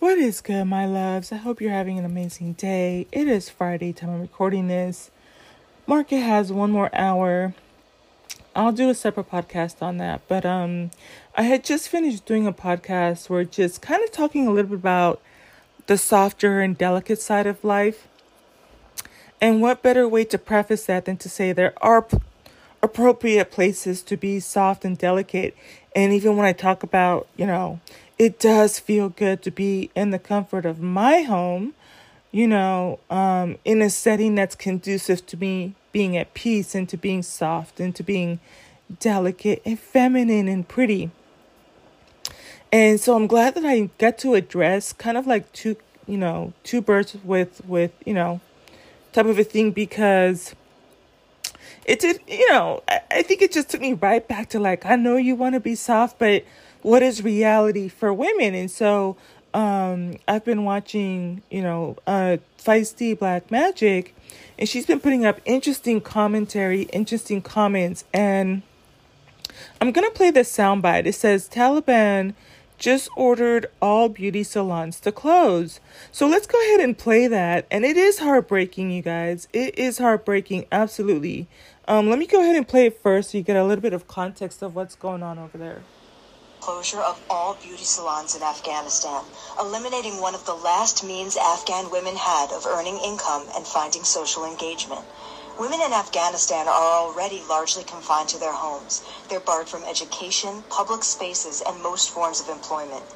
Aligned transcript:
What 0.00 0.16
is 0.16 0.40
good, 0.40 0.66
my 0.66 0.86
loves? 0.86 1.32
I 1.32 1.38
hope 1.38 1.60
you're 1.60 1.72
having 1.72 1.98
an 1.98 2.04
amazing 2.04 2.52
day. 2.52 3.08
It 3.10 3.26
is 3.26 3.48
Friday 3.48 3.92
time 3.92 4.10
I'm 4.10 4.20
recording 4.20 4.68
this. 4.68 5.10
Market 5.88 6.20
has 6.20 6.52
one 6.52 6.70
more 6.70 6.88
hour. 6.94 7.52
I'll 8.54 8.70
do 8.70 8.90
a 8.90 8.94
separate 8.94 9.28
podcast 9.28 9.82
on 9.82 9.96
that. 9.96 10.20
But 10.28 10.46
um 10.46 10.92
I 11.36 11.42
had 11.42 11.64
just 11.64 11.88
finished 11.88 12.26
doing 12.26 12.46
a 12.46 12.52
podcast 12.52 13.28
where 13.28 13.42
just 13.42 13.82
kind 13.82 14.04
of 14.04 14.12
talking 14.12 14.46
a 14.46 14.52
little 14.52 14.70
bit 14.70 14.78
about 14.78 15.20
the 15.88 15.98
softer 15.98 16.60
and 16.60 16.78
delicate 16.78 17.20
side 17.20 17.48
of 17.48 17.64
life. 17.64 18.06
And 19.40 19.60
what 19.60 19.82
better 19.82 20.06
way 20.06 20.24
to 20.26 20.38
preface 20.38 20.86
that 20.86 21.06
than 21.06 21.16
to 21.16 21.28
say 21.28 21.52
there 21.52 21.74
are 21.78 22.02
p- 22.02 22.18
appropriate 22.84 23.50
places 23.50 24.02
to 24.02 24.16
be 24.16 24.38
soft 24.38 24.84
and 24.84 24.96
delicate. 24.96 25.56
And 25.96 26.12
even 26.12 26.36
when 26.36 26.46
I 26.46 26.52
talk 26.52 26.84
about, 26.84 27.26
you 27.36 27.46
know, 27.46 27.80
it 28.18 28.40
does 28.40 28.78
feel 28.78 29.08
good 29.08 29.42
to 29.42 29.50
be 29.50 29.90
in 29.94 30.10
the 30.10 30.18
comfort 30.18 30.66
of 30.66 30.80
my 30.80 31.22
home, 31.22 31.74
you 32.32 32.46
know, 32.46 32.98
um, 33.10 33.56
in 33.64 33.80
a 33.80 33.88
setting 33.88 34.34
that's 34.34 34.54
conducive 34.54 35.24
to 35.26 35.36
me 35.36 35.74
being 35.92 36.16
at 36.16 36.34
peace 36.34 36.74
and 36.74 36.88
to 36.88 36.96
being 36.96 37.22
soft 37.22 37.80
and 37.80 37.94
to 37.94 38.02
being 38.02 38.40
delicate 38.98 39.62
and 39.64 39.78
feminine 39.78 40.48
and 40.48 40.66
pretty. 40.66 41.10
And 42.72 43.00
so 43.00 43.14
I'm 43.16 43.26
glad 43.26 43.54
that 43.54 43.64
I 43.64 43.88
got 43.98 44.18
to 44.18 44.34
address 44.34 44.92
kind 44.92 45.16
of 45.16 45.26
like 45.26 45.50
two, 45.52 45.76
you 46.06 46.18
know, 46.18 46.52
two 46.64 46.82
birds 46.82 47.16
with 47.24 47.64
with, 47.64 47.92
you 48.04 48.14
know, 48.14 48.40
type 49.12 49.26
of 49.26 49.38
a 49.38 49.44
thing 49.44 49.70
because 49.70 50.54
it 51.86 52.00
did, 52.00 52.20
you 52.26 52.50
know, 52.50 52.82
I, 52.86 53.00
I 53.10 53.22
think 53.22 53.40
it 53.40 53.52
just 53.52 53.70
took 53.70 53.80
me 53.80 53.94
right 53.94 54.26
back 54.26 54.50
to 54.50 54.60
like, 54.60 54.84
I 54.84 54.96
know 54.96 55.16
you 55.16 55.34
want 55.34 55.54
to 55.54 55.60
be 55.60 55.74
soft, 55.74 56.18
but 56.18 56.44
what 56.82 57.02
is 57.02 57.22
reality 57.22 57.88
for 57.88 58.12
women? 58.12 58.54
And 58.54 58.70
so 58.70 59.16
um, 59.54 60.16
I've 60.26 60.44
been 60.44 60.64
watching, 60.64 61.42
you 61.50 61.62
know, 61.62 61.96
uh, 62.06 62.38
Feisty 62.58 63.18
Black 63.18 63.50
Magic, 63.50 64.14
and 64.58 64.68
she's 64.68 64.86
been 64.86 65.00
putting 65.00 65.24
up 65.24 65.40
interesting 65.44 66.00
commentary, 66.00 66.82
interesting 66.82 67.40
comments, 67.40 68.04
and 68.12 68.62
I'm 69.80 69.92
gonna 69.92 70.10
play 70.10 70.30
this 70.30 70.54
soundbite. 70.54 71.06
It 71.06 71.14
says 71.14 71.48
Taliban 71.48 72.34
just 72.76 73.08
ordered 73.16 73.66
all 73.82 74.08
beauty 74.08 74.44
salons 74.44 75.00
to 75.00 75.10
close. 75.10 75.80
So 76.12 76.28
let's 76.28 76.46
go 76.46 76.60
ahead 76.60 76.80
and 76.80 76.96
play 76.96 77.26
that. 77.26 77.66
And 77.72 77.84
it 77.84 77.96
is 77.96 78.20
heartbreaking, 78.20 78.92
you 78.92 79.02
guys. 79.02 79.48
It 79.52 79.76
is 79.76 79.98
heartbreaking, 79.98 80.66
absolutely. 80.70 81.48
Um, 81.88 82.08
let 82.08 82.20
me 82.20 82.26
go 82.26 82.40
ahead 82.40 82.54
and 82.54 82.68
play 82.68 82.86
it 82.86 83.00
first 83.00 83.30
so 83.30 83.38
you 83.38 83.42
get 83.42 83.56
a 83.56 83.64
little 83.64 83.82
bit 83.82 83.94
of 83.94 84.06
context 84.06 84.62
of 84.62 84.76
what's 84.76 84.94
going 84.94 85.24
on 85.24 85.40
over 85.40 85.58
there 85.58 85.82
closure 86.68 87.00
of 87.00 87.22
all 87.30 87.54
beauty 87.54 87.82
salons 87.82 88.36
in 88.36 88.42
Afghanistan, 88.42 89.24
eliminating 89.58 90.20
one 90.20 90.34
of 90.34 90.44
the 90.44 90.52
last 90.52 91.02
means 91.02 91.34
Afghan 91.34 91.90
women 91.90 92.14
had 92.14 92.52
of 92.52 92.66
earning 92.66 93.00
income 93.02 93.48
and 93.56 93.66
finding 93.66 94.04
social 94.04 94.44
engagement. 94.44 95.00
Women 95.58 95.80
in 95.80 95.94
Afghanistan 95.94 96.68
are 96.68 96.92
already 97.00 97.40
largely 97.48 97.84
confined 97.84 98.28
to 98.28 98.38
their 98.38 98.52
homes. 98.52 99.00
They're 99.30 99.40
barred 99.40 99.70
from 99.70 99.82
education, 99.86 100.62
public 100.68 101.04
spaces, 101.04 101.62
and 101.66 101.82
most 101.82 102.10
forms 102.10 102.38
of 102.42 102.50
employment. 102.50 103.06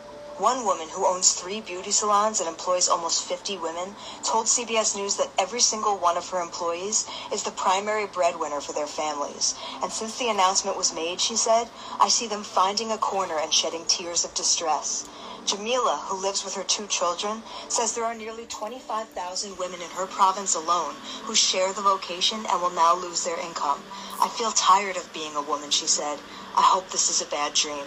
One 0.42 0.64
woman 0.64 0.88
who 0.88 1.06
owns 1.06 1.34
three 1.34 1.60
beauty 1.60 1.92
salons 1.92 2.40
and 2.40 2.48
employs 2.48 2.88
almost 2.88 3.22
50 3.22 3.58
women 3.58 3.94
told 4.24 4.46
CBS 4.46 4.96
News 4.96 5.14
that 5.14 5.30
every 5.38 5.60
single 5.60 5.96
one 5.96 6.16
of 6.16 6.30
her 6.30 6.42
employees 6.42 7.06
is 7.32 7.44
the 7.44 7.52
primary 7.52 8.08
breadwinner 8.08 8.60
for 8.60 8.72
their 8.72 8.88
families. 8.88 9.54
And 9.84 9.92
since 9.92 10.18
the 10.18 10.30
announcement 10.30 10.76
was 10.76 10.92
made, 10.92 11.20
she 11.20 11.36
said, 11.36 11.70
I 12.00 12.08
see 12.08 12.26
them 12.26 12.42
finding 12.42 12.90
a 12.90 12.98
corner 12.98 13.38
and 13.38 13.54
shedding 13.54 13.84
tears 13.86 14.24
of 14.24 14.34
distress. 14.34 15.08
Jamila, 15.46 16.02
who 16.06 16.20
lives 16.20 16.42
with 16.44 16.54
her 16.54 16.64
two 16.64 16.88
children, 16.88 17.44
says 17.68 17.94
there 17.94 18.04
are 18.04 18.12
nearly 18.12 18.46
25,000 18.46 19.56
women 19.58 19.80
in 19.80 19.90
her 19.90 20.06
province 20.06 20.56
alone 20.56 20.96
who 21.22 21.36
share 21.36 21.72
the 21.72 21.82
vocation 21.82 22.44
and 22.50 22.60
will 22.60 22.74
now 22.74 22.96
lose 22.96 23.22
their 23.22 23.38
income. 23.38 23.78
I 24.20 24.28
feel 24.36 24.50
tired 24.50 24.96
of 24.96 25.14
being 25.14 25.36
a 25.36 25.42
woman, 25.42 25.70
she 25.70 25.86
said. 25.86 26.18
I 26.58 26.66
hope 26.66 26.90
this 26.90 27.08
is 27.10 27.22
a 27.22 27.30
bad 27.30 27.54
dream. 27.54 27.86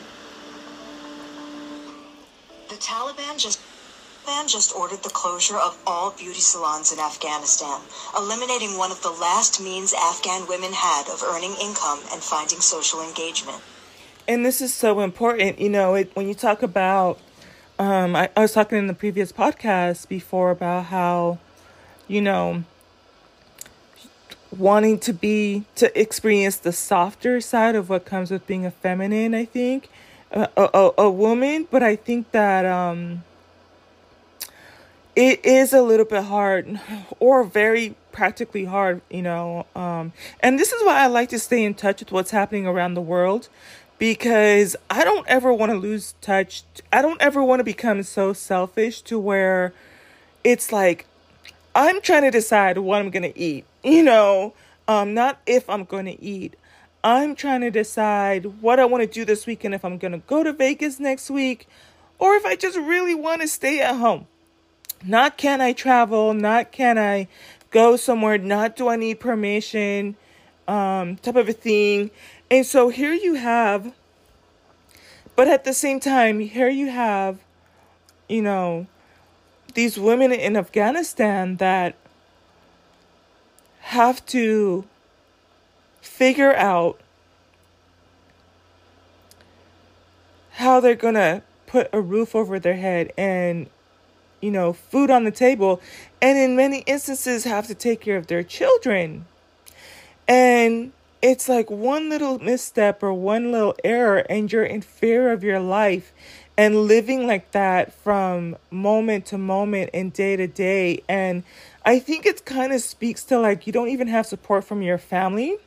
The 2.69 2.75
Taliban 2.75 3.37
just 3.37 3.59
Taliban 4.25 4.51
just 4.51 4.75
ordered 4.75 5.03
the 5.03 5.09
closure 5.09 5.57
of 5.57 5.77
all 5.85 6.11
beauty 6.11 6.39
salons 6.39 6.91
in 6.91 6.99
Afghanistan, 6.99 7.79
eliminating 8.17 8.77
one 8.77 8.91
of 8.91 9.01
the 9.03 9.11
last 9.11 9.61
means 9.61 9.93
Afghan 9.93 10.47
women 10.47 10.73
had 10.73 11.07
of 11.09 11.21
earning 11.23 11.55
income 11.61 11.99
and 12.11 12.21
finding 12.21 12.59
social 12.59 13.01
engagement. 13.01 13.61
And 14.27 14.43
this 14.43 14.61
is 14.61 14.73
so 14.73 15.01
important, 15.01 15.59
you 15.59 15.69
know, 15.69 15.93
it, 15.93 16.15
when 16.15 16.27
you 16.27 16.33
talk 16.33 16.63
about 16.63 17.19
um, 17.77 18.15
I, 18.15 18.29
I 18.35 18.41
was 18.41 18.53
talking 18.53 18.77
in 18.77 18.87
the 18.87 18.93
previous 18.93 19.31
podcast 19.31 20.07
before 20.07 20.51
about 20.51 20.85
how, 20.85 21.39
you 22.07 22.21
know, 22.21 22.63
wanting 24.57 24.97
to 24.99 25.13
be 25.13 25.65
to 25.75 25.99
experience 25.99 26.57
the 26.57 26.71
softer 26.71 27.41
side 27.41 27.75
of 27.75 27.89
what 27.89 28.05
comes 28.05 28.31
with 28.31 28.47
being 28.47 28.65
a 28.65 28.71
feminine 28.71 29.35
i 29.35 29.43
think 29.43 29.89
a, 30.31 30.49
a, 30.57 30.91
a 30.97 31.09
woman, 31.09 31.67
but 31.69 31.83
I 31.83 31.95
think 31.95 32.31
that 32.31 32.65
um, 32.65 33.23
it 35.15 35.43
is 35.45 35.73
a 35.73 35.81
little 35.81 36.05
bit 36.05 36.23
hard 36.23 36.79
or 37.19 37.43
very 37.43 37.95
practically 38.11 38.65
hard, 38.65 39.01
you 39.09 39.21
know. 39.21 39.65
Um, 39.75 40.13
and 40.39 40.59
this 40.59 40.71
is 40.71 40.83
why 40.83 41.01
I 41.01 41.07
like 41.07 41.29
to 41.29 41.39
stay 41.39 41.63
in 41.63 41.73
touch 41.73 41.99
with 41.99 42.11
what's 42.11 42.31
happening 42.31 42.67
around 42.67 42.93
the 42.93 43.01
world 43.01 43.49
because 43.97 44.75
I 44.89 45.03
don't 45.03 45.27
ever 45.27 45.53
want 45.53 45.71
to 45.71 45.77
lose 45.77 46.15
touch. 46.21 46.63
I 46.91 47.01
don't 47.01 47.21
ever 47.21 47.43
want 47.43 47.59
to 47.59 47.63
become 47.63 48.03
so 48.03 48.33
selfish 48.33 49.01
to 49.03 49.19
where 49.19 49.73
it's 50.43 50.71
like 50.71 51.05
I'm 51.73 52.01
trying 52.01 52.23
to 52.23 52.31
decide 52.31 52.77
what 52.77 52.99
I'm 52.99 53.09
going 53.09 53.23
to 53.23 53.37
eat, 53.37 53.65
you 53.83 54.03
know, 54.03 54.53
um, 54.87 55.13
not 55.13 55.39
if 55.45 55.69
I'm 55.69 55.83
going 55.83 56.05
to 56.05 56.21
eat. 56.21 56.55
I'm 57.05 57.35
trying 57.35 57.61
to 57.61 57.69
decide 57.69 58.63
what 58.63 58.79
I 58.79 58.85
want 58.85 59.03
to 59.03 59.07
do 59.07 59.25
this 59.25 59.45
weekend 59.45 59.75
if 59.75 59.85
I'm 59.85 59.99
going 59.99 60.13
to 60.13 60.17
go 60.25 60.43
to 60.43 60.51
Vegas 60.51 60.99
next 60.99 61.29
week 61.29 61.67
or 62.17 62.33
if 62.33 62.47
I 62.47 62.55
just 62.55 62.79
really 62.79 63.13
want 63.13 63.43
to 63.43 63.47
stay 63.47 63.79
at 63.79 63.95
home. 63.97 64.25
Not 65.03 65.37
can 65.37 65.61
I 65.61 65.71
travel, 65.73 66.33
not 66.33 66.71
can 66.71 66.97
I 66.97 67.27
go 67.69 67.95
somewhere, 67.95 68.39
not 68.39 68.75
do 68.75 68.87
I 68.87 68.95
need 68.95 69.19
permission, 69.19 70.15
um, 70.67 71.17
type 71.17 71.35
of 71.35 71.47
a 71.47 71.53
thing. 71.53 72.09
And 72.49 72.65
so 72.65 72.89
here 72.89 73.13
you 73.13 73.35
have, 73.35 73.93
but 75.35 75.47
at 75.47 75.63
the 75.63 75.75
same 75.75 75.99
time, 75.99 76.39
here 76.39 76.69
you 76.69 76.87
have, 76.87 77.37
you 78.27 78.41
know, 78.41 78.87
these 79.75 79.99
women 79.99 80.31
in 80.31 80.57
Afghanistan 80.57 81.57
that 81.57 81.93
have 83.81 84.25
to 84.25 84.85
figure 86.05 86.53
out 86.55 86.99
how 90.51 90.79
they're 90.79 90.95
going 90.95 91.15
to 91.15 91.41
put 91.67 91.89
a 91.91 91.99
roof 91.99 92.35
over 92.35 92.59
their 92.59 92.75
head 92.75 93.11
and 93.17 93.67
you 94.39 94.51
know 94.51 94.71
food 94.71 95.09
on 95.09 95.23
the 95.23 95.31
table 95.31 95.81
and 96.21 96.37
in 96.37 96.55
many 96.55 96.79
instances 96.85 97.43
have 97.43 97.67
to 97.67 97.75
take 97.75 98.01
care 98.01 98.17
of 98.17 98.27
their 98.27 98.43
children. 98.43 99.25
And 100.27 100.91
it's 101.21 101.49
like 101.49 101.69
one 101.69 102.09
little 102.09 102.39
misstep 102.39 103.03
or 103.03 103.13
one 103.13 103.51
little 103.51 103.75
error 103.83 104.19
and 104.29 104.51
you're 104.51 104.63
in 104.63 104.81
fear 104.81 105.31
of 105.31 105.43
your 105.43 105.59
life 105.59 106.13
and 106.57 106.87
living 106.87 107.27
like 107.27 107.51
that 107.51 107.91
from 107.91 108.55
moment 108.71 109.25
to 109.25 109.37
moment 109.37 109.89
and 109.93 110.13
day 110.13 110.35
to 110.35 110.47
day. 110.47 111.03
And 111.09 111.43
i 111.83 111.99
think 111.99 112.25
it 112.25 112.45
kind 112.45 112.73
of 112.73 112.81
speaks 112.81 113.23
to 113.25 113.39
like 113.39 113.67
you 113.67 113.73
don't 113.73 113.89
even 113.89 114.07
have 114.07 114.25
support 114.25 114.63
from 114.63 114.81
your 114.81 114.97
family 114.97 115.57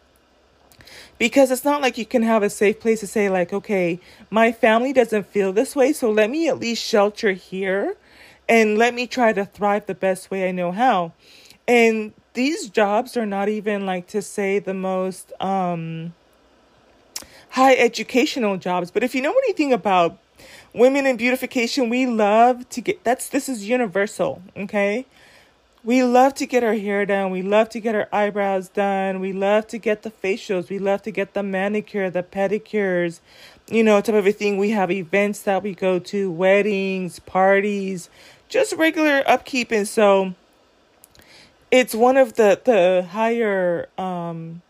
because 1.19 1.51
it's 1.51 1.65
not 1.65 1.83
like 1.83 1.99
you 1.99 2.07
can 2.07 2.23
have 2.23 2.43
a 2.43 2.51
safe 2.51 2.81
place 2.81 3.01
to 3.01 3.07
say 3.07 3.29
like 3.29 3.53
okay 3.53 4.01
my 4.31 4.53
family 4.53 4.93
doesn't 4.93 5.27
feel 5.27 5.53
this 5.53 5.75
way 5.75 5.93
so 5.93 6.11
let 6.11 6.31
me 6.31 6.49
at 6.49 6.59
least 6.59 6.83
shelter 6.83 7.33
here 7.33 7.97
and 8.49 8.79
let 8.79 8.95
me 8.95 9.07
try 9.07 9.33
to 9.33 9.45
thrive 9.45 9.87
the 9.87 9.95
best 9.95 10.31
way 10.31 10.49
i 10.49 10.53
know 10.53 10.73
how. 10.73 11.13
And 11.67 12.15
these 12.33 12.69
jobs 12.71 13.17
are 13.17 13.27
not 13.27 13.49
even 13.49 13.85
like 13.85 14.07
to 14.09 14.23
say 14.23 14.59
the 14.59 14.75
most 14.75 15.33
um 15.41 16.15
high 17.51 17.75
educational 17.75 18.57
jobs. 18.57 18.91
But 18.91 19.03
if 19.03 19.15
you 19.15 19.23
know 19.23 19.33
anything 19.33 19.73
about 19.73 20.19
women 20.73 21.07
and 21.07 21.19
beautification 21.19 21.89
we 21.89 22.07
love 22.07 22.69
to 22.69 22.81
get 22.81 23.03
that's 23.03 23.29
this 23.31 23.49
is 23.49 23.69
universal 23.69 24.41
okay 24.57 25.05
we 25.85 26.03
love 26.03 26.35
to 26.35 26.47
get 26.47 26.65
our 26.65 26.75
hair 26.75 27.07
done. 27.07 27.31
We 27.31 27.43
love 27.43 27.69
to 27.71 27.81
get 27.81 27.95
our 27.95 28.09
eyebrows 28.13 28.69
done. 28.69 29.21
We 29.21 29.33
love 29.33 29.67
to 29.69 29.79
get 29.79 30.03
the 30.03 30.11
facials. 30.11 30.69
We 30.69 30.79
love 30.79 31.03
to 31.03 31.11
get 31.11 31.35
the 31.35 31.43
manicure, 31.43 32.11
the 32.11 32.23
pedicures, 32.23 33.21
you 33.71 33.85
know, 33.85 34.01
type 34.01 34.09
of 34.09 34.17
everything. 34.17 34.59
We 34.59 34.71
have 34.71 34.91
events 34.91 35.43
that 35.43 35.63
we 35.63 35.75
go 35.75 35.99
to, 35.99 36.31
weddings, 36.31 37.21
parties, 37.21 38.11
just 38.49 38.73
regular 38.75 39.23
upkeep. 39.27 39.71
And 39.71 39.87
so 39.87 40.35
it's 41.71 41.95
one 41.95 42.17
of 42.17 42.35
the, 42.35 42.61
the 42.65 43.07
higher 43.11 43.89
um, 43.97 44.63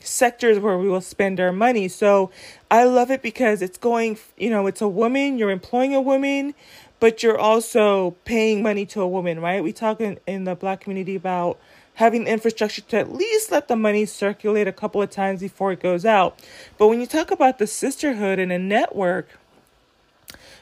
sectors 0.00 0.58
where 0.58 0.78
we 0.78 0.88
will 0.88 1.00
spend 1.00 1.40
our 1.40 1.52
money. 1.52 1.88
So 1.88 2.30
I 2.70 2.84
love 2.84 3.10
it 3.10 3.22
because 3.22 3.62
it's 3.62 3.78
going, 3.78 4.18
you 4.36 4.50
know, 4.50 4.66
it's 4.66 4.80
a 4.80 4.88
woman, 4.88 5.38
you're 5.38 5.50
employing 5.50 5.94
a 5.94 6.00
woman, 6.00 6.54
but 7.00 7.22
you're 7.22 7.38
also 7.38 8.12
paying 8.24 8.62
money 8.62 8.86
to 8.86 9.00
a 9.00 9.08
woman, 9.08 9.40
right? 9.40 9.62
We 9.62 9.72
talk 9.72 10.00
in, 10.00 10.18
in 10.26 10.44
the 10.44 10.54
black 10.54 10.80
community 10.80 11.16
about 11.16 11.58
having 11.94 12.26
infrastructure 12.26 12.82
to 12.82 12.98
at 12.98 13.12
least 13.12 13.50
let 13.50 13.68
the 13.68 13.76
money 13.76 14.04
circulate 14.04 14.68
a 14.68 14.72
couple 14.72 15.00
of 15.00 15.10
times 15.10 15.40
before 15.40 15.72
it 15.72 15.80
goes 15.80 16.04
out. 16.04 16.38
But 16.78 16.88
when 16.88 17.00
you 17.00 17.06
talk 17.06 17.30
about 17.30 17.58
the 17.58 17.66
sisterhood 17.66 18.38
and 18.38 18.52
a 18.52 18.58
network, 18.58 19.28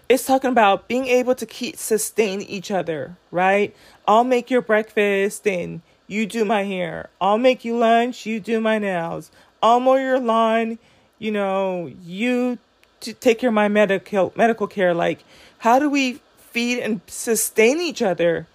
it's 0.08 0.26
talking 0.26 0.50
about 0.50 0.86
being 0.86 1.06
able 1.06 1.34
to 1.34 1.46
keep 1.46 1.76
sustain 1.76 2.40
each 2.42 2.70
other, 2.70 3.16
right? 3.30 3.74
I'll 4.06 4.24
make 4.24 4.50
your 4.50 4.60
breakfast 4.60 5.46
and 5.46 5.82
you 6.06 6.26
do 6.26 6.44
my 6.44 6.62
hair. 6.64 7.08
I'll 7.20 7.38
make 7.38 7.64
you 7.64 7.76
lunch, 7.76 8.26
you 8.26 8.38
do 8.38 8.60
my 8.60 8.78
nails. 8.78 9.30
I'll 9.62 9.80
mow 9.80 9.96
your 9.96 10.20
lawn, 10.20 10.78
you 11.18 11.30
know, 11.32 11.90
you 12.02 12.58
to 13.00 13.12
take 13.12 13.38
care 13.38 13.48
of 13.48 13.54
my 13.54 13.68
medical 13.68 14.32
medical 14.36 14.66
care. 14.66 14.94
Like, 14.94 15.24
how 15.64 15.78
do 15.78 15.88
we 15.88 16.20
feed 16.50 16.78
and 16.78 17.00
sustain 17.06 17.80
each 17.80 18.02
other? 18.02 18.46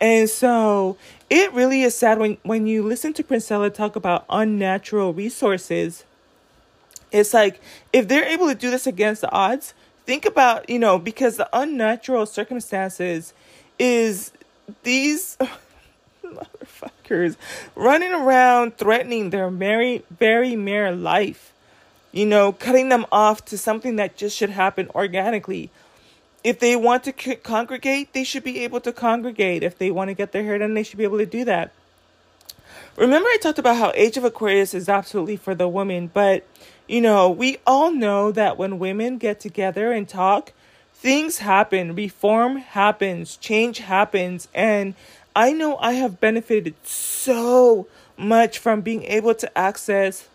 And 0.00 0.30
so 0.30 0.96
it 1.28 1.52
really 1.52 1.82
is 1.82 1.96
sad 1.96 2.20
when, 2.20 2.38
when 2.44 2.68
you 2.68 2.84
listen 2.84 3.12
to 3.14 3.24
Princella 3.24 3.74
talk 3.74 3.96
about 3.96 4.24
unnatural 4.30 5.12
resources. 5.12 6.04
It's 7.10 7.34
like 7.34 7.60
if 7.92 8.06
they're 8.06 8.26
able 8.26 8.46
to 8.46 8.54
do 8.54 8.70
this 8.70 8.86
against 8.86 9.22
the 9.22 9.32
odds, 9.32 9.74
think 10.06 10.24
about, 10.24 10.70
you 10.70 10.78
know, 10.78 11.00
because 11.00 11.36
the 11.36 11.48
unnatural 11.52 12.26
circumstances 12.26 13.34
is 13.76 14.30
these 14.84 15.36
motherfuckers 16.24 17.34
running 17.74 18.12
around 18.12 18.76
threatening 18.76 19.30
their 19.30 19.50
very, 19.50 20.04
very 20.16 20.54
mere 20.54 20.92
life, 20.92 21.52
you 22.12 22.24
know, 22.24 22.52
cutting 22.52 22.88
them 22.88 23.04
off 23.10 23.44
to 23.46 23.58
something 23.58 23.96
that 23.96 24.16
just 24.16 24.36
should 24.36 24.50
happen 24.50 24.88
organically. 24.94 25.68
If 26.44 26.58
they 26.58 26.76
want 26.76 27.04
to 27.04 27.14
c- 27.16 27.36
congregate, 27.36 28.12
they 28.12 28.24
should 28.24 28.44
be 28.44 28.60
able 28.60 28.80
to 28.80 28.92
congregate. 28.92 29.62
If 29.62 29.78
they 29.78 29.90
want 29.90 30.08
to 30.08 30.14
get 30.14 30.32
their 30.32 30.42
hair 30.42 30.58
done, 30.58 30.74
they 30.74 30.82
should 30.82 30.98
be 30.98 31.04
able 31.04 31.18
to 31.18 31.26
do 31.26 31.44
that. 31.44 31.72
Remember, 32.96 33.28
I 33.28 33.38
talked 33.40 33.58
about 33.58 33.76
how 33.76 33.92
Age 33.94 34.16
of 34.16 34.24
Aquarius 34.24 34.74
is 34.74 34.88
absolutely 34.88 35.36
for 35.36 35.54
the 35.54 35.68
woman, 35.68 36.10
but 36.12 36.46
you 36.86 37.00
know, 37.00 37.30
we 37.30 37.58
all 37.66 37.90
know 37.90 38.32
that 38.32 38.58
when 38.58 38.78
women 38.78 39.18
get 39.18 39.40
together 39.40 39.92
and 39.92 40.08
talk, 40.08 40.52
things 40.92 41.38
happen, 41.38 41.94
reform 41.94 42.58
happens, 42.58 43.36
change 43.36 43.78
happens, 43.78 44.48
and 44.54 44.94
I 45.34 45.52
know 45.52 45.78
I 45.78 45.92
have 45.94 46.20
benefited 46.20 46.74
so 46.86 47.86
much 48.18 48.58
from 48.58 48.82
being 48.82 49.04
able 49.04 49.34
to 49.36 49.58
access 49.58 50.28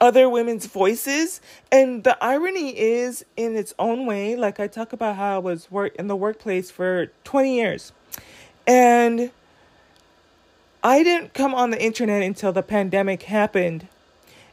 other 0.00 0.28
women's 0.28 0.66
voices. 0.66 1.40
And 1.70 2.04
the 2.04 2.22
irony 2.22 2.78
is, 2.78 3.24
in 3.36 3.56
its 3.56 3.74
own 3.78 4.06
way, 4.06 4.36
like 4.36 4.60
I 4.60 4.66
talk 4.66 4.92
about 4.92 5.16
how 5.16 5.36
I 5.36 5.38
was 5.38 5.70
work 5.70 5.94
in 5.96 6.06
the 6.08 6.16
workplace 6.16 6.70
for 6.70 7.06
20 7.24 7.54
years. 7.54 7.92
And 8.66 9.30
I 10.82 11.02
didn't 11.02 11.34
come 11.34 11.54
on 11.54 11.70
the 11.70 11.82
internet 11.82 12.22
until 12.22 12.52
the 12.52 12.62
pandemic 12.62 13.22
happened. 13.22 13.88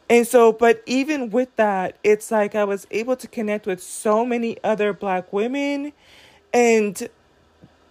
And 0.09 0.27
so, 0.27 0.51
but 0.51 0.83
even 0.85 1.29
with 1.29 1.55
that, 1.55 1.97
it's 2.03 2.31
like 2.31 2.55
I 2.55 2.65
was 2.65 2.85
able 2.91 3.15
to 3.15 3.27
connect 3.27 3.65
with 3.65 3.81
so 3.81 4.25
many 4.25 4.57
other 4.63 4.91
black 4.91 5.31
women 5.31 5.93
and 6.53 7.07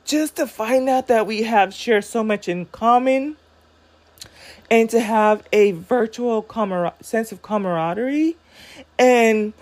just 0.04 0.36
to 0.36 0.46
find 0.46 0.88
out 0.88 1.06
that 1.06 1.26
we 1.26 1.44
have 1.44 1.72
shared 1.72 2.04
so 2.04 2.22
much 2.22 2.48
in 2.48 2.66
common 2.66 3.36
and 4.70 4.88
to 4.90 5.00
have 5.00 5.42
a 5.52 5.72
virtual 5.72 6.42
camar- 6.42 6.94
sense 7.00 7.32
of 7.32 7.42
camaraderie. 7.42 8.36
And 8.98 9.52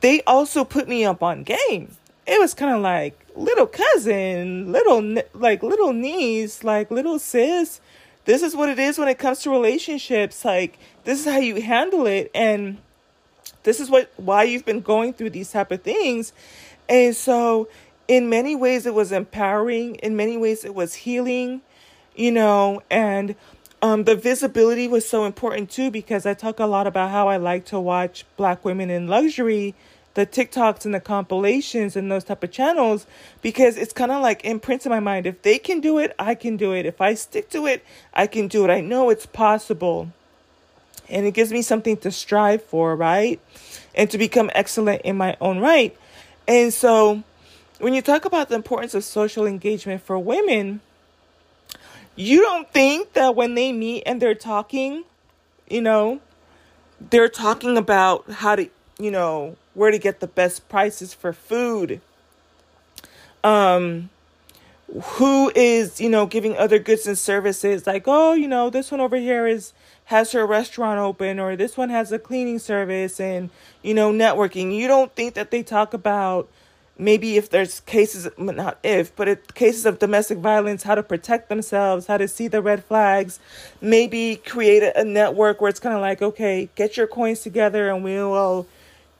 they 0.00 0.22
also 0.22 0.64
put 0.64 0.88
me 0.88 1.04
up 1.04 1.22
on 1.22 1.42
game. 1.42 1.96
It 2.26 2.40
was 2.40 2.54
kind 2.54 2.74
of 2.74 2.82
like 2.82 3.26
little 3.36 3.66
cousin 3.66 4.72
little 4.72 5.22
like 5.34 5.62
little 5.62 5.92
niece 5.92 6.64
like 6.64 6.90
little 6.90 7.18
sis. 7.18 7.80
This 8.24 8.42
is 8.42 8.56
what 8.56 8.68
it 8.68 8.78
is 8.78 8.98
when 8.98 9.08
it 9.08 9.18
comes 9.18 9.40
to 9.40 9.50
relationships. 9.50 10.44
Like 10.44 10.78
this 11.04 11.20
is 11.20 11.32
how 11.32 11.38
you 11.38 11.60
handle 11.60 12.06
it 12.06 12.30
and 12.34 12.78
this 13.62 13.78
is 13.78 13.90
what 13.90 14.10
why 14.16 14.44
you've 14.44 14.64
been 14.64 14.80
going 14.80 15.12
through 15.12 15.30
these 15.30 15.50
type 15.52 15.70
of 15.70 15.82
things. 15.82 16.32
And 16.88 17.14
so 17.14 17.68
in 18.08 18.28
many 18.28 18.56
ways 18.56 18.86
it 18.86 18.94
was 18.94 19.12
empowering. 19.12 19.96
In 19.96 20.16
many 20.16 20.36
ways 20.36 20.64
it 20.64 20.74
was 20.74 20.94
healing 20.94 21.60
you 22.16 22.32
know 22.32 22.82
and 22.90 23.34
um, 23.82 24.04
the 24.04 24.16
visibility 24.16 24.88
was 24.88 25.08
so 25.08 25.24
important 25.24 25.70
too 25.70 25.90
because 25.90 26.26
i 26.26 26.34
talk 26.34 26.58
a 26.58 26.66
lot 26.66 26.86
about 26.86 27.10
how 27.10 27.28
i 27.28 27.36
like 27.36 27.64
to 27.64 27.78
watch 27.78 28.24
black 28.36 28.64
women 28.64 28.90
in 28.90 29.06
luxury 29.06 29.74
the 30.16 30.26
tiktoks 30.26 30.86
and 30.86 30.94
the 30.94 31.00
compilations 31.00 31.94
and 31.94 32.10
those 32.10 32.24
type 32.24 32.42
of 32.42 32.50
channels 32.50 33.06
because 33.42 33.76
it's 33.76 33.92
kind 33.92 34.10
of 34.10 34.22
like 34.22 34.42
imprints 34.46 34.86
in 34.86 34.90
my 34.90 34.98
mind. 34.98 35.26
If 35.26 35.42
they 35.42 35.58
can 35.58 35.78
do 35.80 35.98
it 35.98 36.16
i 36.18 36.34
can 36.34 36.56
do 36.56 36.72
it. 36.72 36.86
If 36.86 37.00
i 37.02 37.14
stick 37.14 37.50
to 37.50 37.66
it 37.66 37.84
i 38.14 38.26
can 38.26 38.48
do 38.48 38.64
it. 38.64 38.70
I 38.70 38.80
know 38.80 39.10
it's 39.10 39.26
possible. 39.26 40.10
And 41.08 41.24
it 41.26 41.34
gives 41.34 41.52
me 41.52 41.62
something 41.62 41.98
to 41.98 42.10
strive 42.10 42.64
for 42.64 42.96
right? 42.96 43.38
And 43.94 44.10
to 44.10 44.16
become 44.16 44.50
excellent 44.54 45.02
in 45.02 45.16
my 45.16 45.36
own 45.38 45.58
right. 45.58 45.94
And 46.48 46.72
so 46.72 47.22
when 47.78 47.92
you 47.92 48.00
talk 48.00 48.24
about 48.24 48.48
the 48.48 48.54
importance 48.54 48.94
of 48.94 49.04
social 49.04 49.44
engagement 49.46 50.00
for 50.00 50.18
women, 50.18 50.80
you 52.16 52.40
don't 52.42 52.70
think 52.72 53.12
that 53.12 53.36
when 53.36 53.54
they 53.54 53.72
meet 53.72 54.02
and 54.06 54.20
they're 54.20 54.34
talking, 54.34 55.04
you 55.68 55.82
know, 55.82 56.20
they're 57.10 57.28
talking 57.28 57.76
about 57.76 58.28
how 58.30 58.56
to, 58.56 58.68
you 58.98 59.10
know, 59.10 59.56
where 59.74 59.90
to 59.90 59.98
get 59.98 60.20
the 60.20 60.26
best 60.26 60.68
prices 60.68 61.14
for 61.14 61.32
food. 61.32 62.00
Um 63.44 64.10
who 65.02 65.50
is, 65.54 66.00
you 66.00 66.08
know, 66.08 66.26
giving 66.26 66.56
other 66.56 66.78
goods 66.78 67.06
and 67.06 67.18
services 67.18 67.86
like, 67.86 68.04
"Oh, 68.06 68.34
you 68.34 68.46
know, 68.48 68.70
this 68.70 68.90
one 68.90 69.00
over 69.00 69.16
here 69.16 69.46
is 69.46 69.72
has 70.06 70.32
her 70.32 70.46
restaurant 70.46 71.00
open 71.00 71.40
or 71.40 71.56
this 71.56 71.76
one 71.76 71.90
has 71.90 72.12
a 72.12 72.18
cleaning 72.18 72.60
service 72.60 73.18
and, 73.20 73.50
you 73.82 73.94
know, 73.94 74.12
networking." 74.12 74.74
You 74.74 74.86
don't 74.86 75.14
think 75.14 75.34
that 75.34 75.50
they 75.50 75.62
talk 75.62 75.92
about 75.92 76.48
maybe 76.98 77.36
if 77.36 77.50
there's 77.50 77.80
cases 77.80 78.28
not 78.38 78.78
if 78.82 79.14
but 79.16 79.28
it, 79.28 79.54
cases 79.54 79.86
of 79.86 79.98
domestic 79.98 80.38
violence 80.38 80.82
how 80.82 80.94
to 80.94 81.02
protect 81.02 81.48
themselves 81.48 82.06
how 82.06 82.16
to 82.16 82.26
see 82.26 82.48
the 82.48 82.62
red 82.62 82.82
flags 82.84 83.38
maybe 83.80 84.36
create 84.36 84.82
a, 84.82 85.00
a 85.00 85.04
network 85.04 85.60
where 85.60 85.68
it's 85.68 85.80
kind 85.80 85.94
of 85.94 86.00
like 86.00 86.22
okay 86.22 86.68
get 86.74 86.96
your 86.96 87.06
coins 87.06 87.40
together 87.40 87.90
and 87.90 88.02
we 88.02 88.14
will 88.14 88.66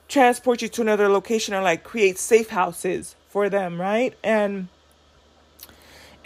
transport 0.08 0.62
you 0.62 0.68
to 0.68 0.80
another 0.82 1.08
location 1.08 1.54
or 1.54 1.62
like 1.62 1.84
create 1.84 2.18
safe 2.18 2.50
houses 2.50 3.14
for 3.28 3.48
them 3.50 3.80
right? 3.80 4.14
And 4.24 4.68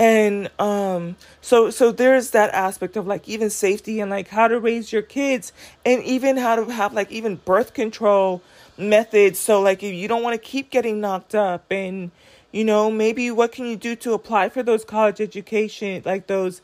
and 0.00 0.50
um 0.58 1.14
so 1.42 1.70
so 1.70 1.92
there's 1.92 2.30
that 2.30 2.48
aspect 2.54 2.96
of 2.96 3.06
like 3.06 3.28
even 3.28 3.50
safety 3.50 4.00
and 4.00 4.10
like 4.10 4.28
how 4.28 4.48
to 4.48 4.58
raise 4.58 4.92
your 4.92 5.02
kids 5.02 5.52
and 5.84 6.02
even 6.04 6.36
how 6.38 6.56
to 6.56 6.64
have 6.72 6.92
like 6.94 7.12
even 7.12 7.36
birth 7.36 7.74
control 7.74 8.42
methods. 8.80 9.38
So, 9.38 9.60
like, 9.60 9.82
if 9.82 9.94
you 9.94 10.08
don't 10.08 10.22
want 10.22 10.34
to 10.34 10.38
keep 10.38 10.70
getting 10.70 11.00
knocked 11.00 11.34
up, 11.34 11.70
and 11.70 12.10
you 12.50 12.64
know, 12.64 12.90
maybe 12.90 13.30
what 13.30 13.52
can 13.52 13.66
you 13.66 13.76
do 13.76 13.94
to 13.96 14.12
apply 14.12 14.48
for 14.48 14.62
those 14.62 14.84
college 14.84 15.20
education, 15.20 16.02
like 16.04 16.26
those 16.26 16.62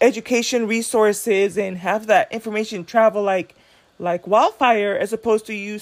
education 0.00 0.66
resources, 0.66 1.56
and 1.56 1.78
have 1.78 2.06
that 2.06 2.32
information 2.32 2.84
travel 2.84 3.22
like 3.22 3.54
like 3.98 4.26
wildfire, 4.26 4.96
as 4.98 5.12
opposed 5.12 5.46
to 5.46 5.54
you 5.54 5.78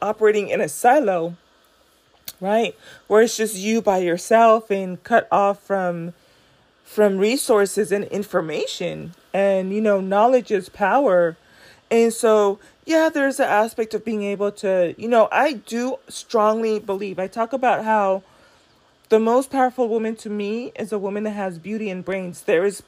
operating 0.00 0.48
in 0.48 0.60
a 0.60 0.68
silo, 0.68 1.34
right? 2.40 2.76
Where 3.08 3.22
it's 3.22 3.36
just 3.36 3.56
you 3.56 3.82
by 3.82 3.98
yourself 3.98 4.70
and 4.70 5.02
cut 5.02 5.26
off 5.32 5.60
from 5.62 6.12
from 6.84 7.18
resources 7.18 7.90
and 7.90 8.04
information 8.04 9.14
and 9.32 9.72
you 9.72 9.80
know 9.80 10.00
knowledge 10.00 10.52
is 10.52 10.68
power 10.68 11.36
and 11.90 12.12
so 12.12 12.58
yeah, 12.84 13.08
there's 13.08 13.40
an 13.40 13.48
aspect 13.48 13.94
of 13.94 14.04
being 14.04 14.22
able 14.22 14.52
to, 14.52 14.94
you 14.98 15.08
know, 15.08 15.28
I 15.32 15.54
do 15.54 15.96
strongly 16.08 16.78
believe. 16.78 17.18
I 17.18 17.26
talk 17.26 17.52
about 17.52 17.84
how 17.84 18.22
the 19.08 19.18
most 19.18 19.50
powerful 19.50 19.88
woman 19.88 20.16
to 20.16 20.30
me 20.30 20.72
is 20.76 20.92
a 20.92 20.98
woman 20.98 21.24
that 21.24 21.30
has 21.30 21.58
beauty 21.58 21.88
and 21.88 22.04
brains. 22.04 22.42
There 22.42 22.64
is 22.64 22.82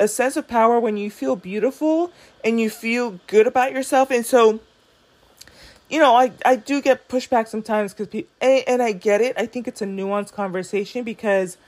a 0.00 0.08
sense 0.08 0.36
of 0.36 0.48
power 0.48 0.80
when 0.80 0.96
you 0.96 1.10
feel 1.10 1.36
beautiful 1.36 2.12
and 2.44 2.60
you 2.60 2.70
feel 2.70 3.20
good 3.26 3.46
about 3.46 3.72
yourself. 3.72 4.10
And 4.10 4.24
so, 4.24 4.60
you 5.90 5.98
know, 5.98 6.14
I, 6.14 6.32
I 6.46 6.56
do 6.56 6.80
get 6.80 7.08
pushback 7.08 7.48
sometimes 7.48 7.92
because 7.92 8.24
and 8.40 8.82
I 8.82 8.92
get 8.92 9.20
it. 9.20 9.34
I 9.36 9.44
think 9.44 9.68
it's 9.68 9.82
a 9.82 9.86
nuanced 9.86 10.32
conversation 10.32 11.04
because 11.04 11.58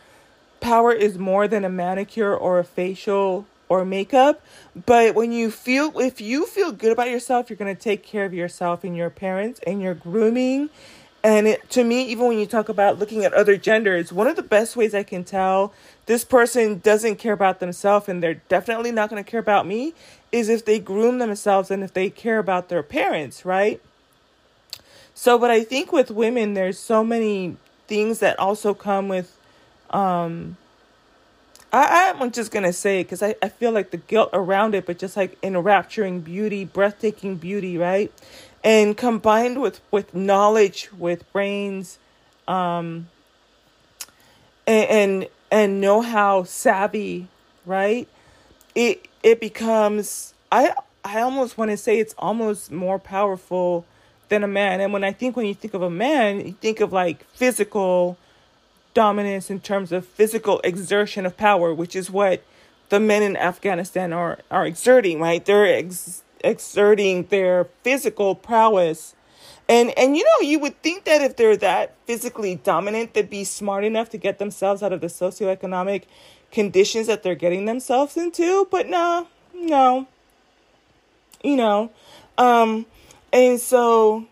power 0.65 0.93
is 0.93 1.19
more 1.19 1.47
than 1.47 1.63
a 1.65 1.69
manicure 1.69 2.35
or 2.35 2.59
a 2.59 2.65
facial 2.65 3.47
or 3.69 3.85
makeup. 3.85 4.43
But 4.87 5.15
when 5.15 5.31
you 5.31 5.51
feel, 5.51 5.99
if 6.01 6.23
you 6.23 6.47
feel 6.47 6.73
good 6.73 6.91
about 6.91 7.11
yourself, 7.11 7.51
you're 7.51 7.59
going 7.59 7.75
to 7.75 7.81
take 7.81 8.03
care 8.03 8.25
of 8.25 8.33
yourself 8.33 8.83
and 8.83 8.97
your 8.97 9.11
parents 9.11 9.61
and 9.67 9.83
your 9.83 9.93
grooming. 9.93 10.71
And 11.23 11.47
it, 11.47 11.69
to 11.71 11.85
me, 11.85 12.05
even 12.05 12.27
when 12.27 12.39
you 12.39 12.47
talk 12.47 12.71
about 12.71 12.99
looking 12.99 13.27
at 13.27 13.35
other 13.35 13.59
genders, 13.59 14.11
one 14.11 14.27
of 14.27 14.37
the 14.37 14.43
best 14.43 14.75
ways 14.75 14.95
I 14.95 15.03
can 15.03 15.23
tell 15.23 15.75
this 16.07 16.25
person 16.25 16.79
doesn't 16.79 17.17
care 17.17 17.35
about 17.35 17.61
themselves 17.61 18.09
and 18.09 18.23
they're 18.23 18.41
definitely 18.49 18.91
not 18.91 19.11
going 19.11 19.23
to 19.23 19.31
care 19.31 19.41
about 19.41 19.67
me 19.67 19.93
is 20.33 20.49
if 20.49 20.65
they 20.65 20.79
groom 20.79 21.19
themselves 21.19 21.71
and 21.71 21.85
if 21.85 21.93
they 21.93 22.09
care 22.09 22.39
about 22.39 22.71
their 22.71 22.83
parents, 22.83 23.45
right? 23.45 23.83
So, 25.15 25.39
but 25.39 25.51
I 25.51 25.63
think 25.63 25.93
with 25.93 26.11
women, 26.11 26.55
there's 26.55 26.79
so 26.79 27.05
many 27.05 27.57
things 27.87 28.19
that 28.21 28.39
also 28.39 28.75
come 28.75 29.09
with, 29.09 29.39
um, 29.95 30.57
I, 31.73 32.15
I'm 32.17 32.31
just 32.31 32.51
gonna 32.53 32.73
say 32.73 33.01
it 33.01 33.05
because 33.05 33.23
I, 33.23 33.35
I 33.43 33.49
feel 33.49 33.73
like 33.73 33.91
the 33.91 33.97
guilt 33.97 34.31
around 34.33 34.75
it, 34.75 34.87
but 34.87 34.99
just 34.99 35.17
like 35.17 35.39
enrapturing 35.43 36.21
beauty, 36.21 36.65
breathtaking 36.65 37.37
beauty, 37.37 37.79
right? 37.79 38.13
And 38.63 38.97
combined 38.97 39.61
with 39.61 39.81
with 39.91 40.15
knowledge, 40.15 40.91
with 40.97 41.31
brains, 41.33 41.99
um, 42.47 43.09
and 44.67 44.91
and, 44.91 45.29
and 45.51 45.81
know 45.81 46.01
how 46.01 46.45
savvy, 46.45 47.29
right? 47.67 48.09
It 48.75 49.09
it 49.23 49.41
becomes 49.41 50.35
I 50.53 50.75
I 51.05 51.21
almost 51.21 51.59
want 51.59 51.71
to 51.71 51.77
say 51.77 51.99
it's 51.99 52.15
almost 52.19 52.71
more 52.71 52.99
powerful 52.99 53.85
than 54.29 54.45
a 54.45 54.49
man. 54.49 54.81
And 54.81 54.93
when 54.93 55.05
I 55.05 55.13
think 55.13 55.37
when 55.37 55.47
you 55.47 55.55
think 55.55 55.75
of 55.75 55.83
a 55.83 55.91
man, 55.91 56.47
you 56.47 56.53
think 56.53 56.81
of 56.81 56.93
like 56.93 57.25
physical 57.31 58.17
dominance 58.95 59.51
in 59.51 59.61
terms 59.61 59.93
of 59.93 60.07
physical 60.07 60.61
exertion 60.65 61.27
of 61.27 61.37
power, 61.37 61.75
which 61.75 61.95
is 61.95 62.11
what 62.11 62.43
the 62.89 63.01
men 63.01 63.23
in 63.23 63.37
Afghanistan 63.37 64.13
are 64.13 64.39
are 64.51 64.67
exerting, 64.67 65.21
right? 65.21 65.45
They're 65.45 65.67
ex- 65.67 66.23
exerting 66.43 67.25
their 67.25 67.65
physical 67.83 68.35
prowess. 68.35 69.15
And 69.69 69.97
and 69.99 70.17
you 70.17 70.25
know, 70.25 70.47
you 70.47 70.59
would 70.61 70.81
think 70.83 71.05
that 71.05 71.21
if 71.23 71.37
they're 71.37 71.57
that 71.59 71.97
physically 72.07 72.57
dominant, 72.57 73.15
they'd 73.15 73.29
be 73.29 73.45
smart 73.45 73.85
enough 73.85 74.11
to 74.11 74.19
get 74.19 74.39
themselves 74.39 74.83
out 74.83 74.93
of 74.93 75.01
the 75.01 75.09
socioeconomic 75.09 76.05
conditions 76.53 77.09
that 77.09 77.23
they're 77.23 77.35
getting 77.35 77.65
themselves 77.65 78.17
into, 78.17 78.69
but 78.71 78.89
no, 78.89 79.27
no. 79.55 80.07
You 81.43 81.57
know, 81.57 81.91
um 82.39 82.87
and 83.33 83.61
so 83.61 84.27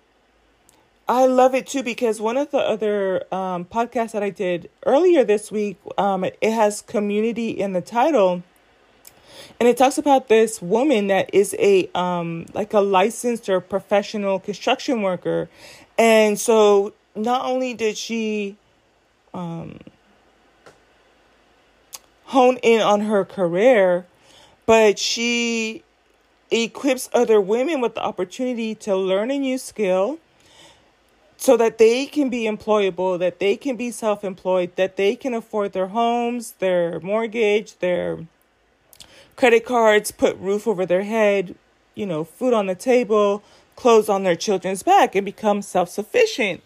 I 1.12 1.26
love 1.26 1.54
it 1.54 1.66
too 1.66 1.82
because 1.82 2.22
one 2.22 2.38
of 2.38 2.52
the 2.52 2.56
other 2.56 3.24
um, 3.34 3.66
podcasts 3.66 4.12
that 4.12 4.22
I 4.22 4.30
did 4.30 4.70
earlier 4.86 5.24
this 5.24 5.52
week, 5.52 5.76
um, 5.98 6.24
it 6.24 6.38
has 6.42 6.80
community 6.80 7.50
in 7.50 7.74
the 7.74 7.82
title, 7.82 8.42
and 9.60 9.68
it 9.68 9.76
talks 9.76 9.98
about 9.98 10.28
this 10.28 10.62
woman 10.62 11.08
that 11.08 11.28
is 11.34 11.54
a 11.58 11.90
um, 11.94 12.46
like 12.54 12.72
a 12.72 12.80
licensed 12.80 13.50
or 13.50 13.60
professional 13.60 14.40
construction 14.40 15.02
worker, 15.02 15.50
and 15.98 16.40
so 16.40 16.94
not 17.14 17.44
only 17.44 17.74
did 17.74 17.98
she 17.98 18.56
um, 19.34 19.80
hone 22.24 22.56
in 22.62 22.80
on 22.80 23.02
her 23.02 23.26
career, 23.26 24.06
but 24.64 24.98
she 24.98 25.84
equips 26.50 27.10
other 27.12 27.38
women 27.38 27.82
with 27.82 27.96
the 27.96 28.02
opportunity 28.02 28.74
to 28.76 28.96
learn 28.96 29.30
a 29.30 29.38
new 29.38 29.58
skill 29.58 30.18
so 31.42 31.56
that 31.56 31.76
they 31.76 32.06
can 32.06 32.30
be 32.30 32.44
employable, 32.44 33.18
that 33.18 33.40
they 33.40 33.56
can 33.56 33.74
be 33.74 33.90
self 33.90 34.22
employed, 34.22 34.76
that 34.76 34.96
they 34.96 35.16
can 35.16 35.34
afford 35.34 35.72
their 35.72 35.88
homes, 35.88 36.52
their 36.60 37.00
mortgage, 37.00 37.76
their 37.78 38.28
credit 39.34 39.66
cards, 39.66 40.12
put 40.12 40.38
roof 40.38 40.68
over 40.68 40.86
their 40.86 41.02
head, 41.02 41.56
you 41.96 42.06
know, 42.06 42.22
food 42.22 42.54
on 42.54 42.66
the 42.66 42.76
table, 42.76 43.42
clothes 43.74 44.08
on 44.08 44.22
their 44.22 44.36
children's 44.36 44.84
back, 44.84 45.16
and 45.16 45.24
become 45.24 45.62
self 45.62 45.88
sufficient. 45.88 46.62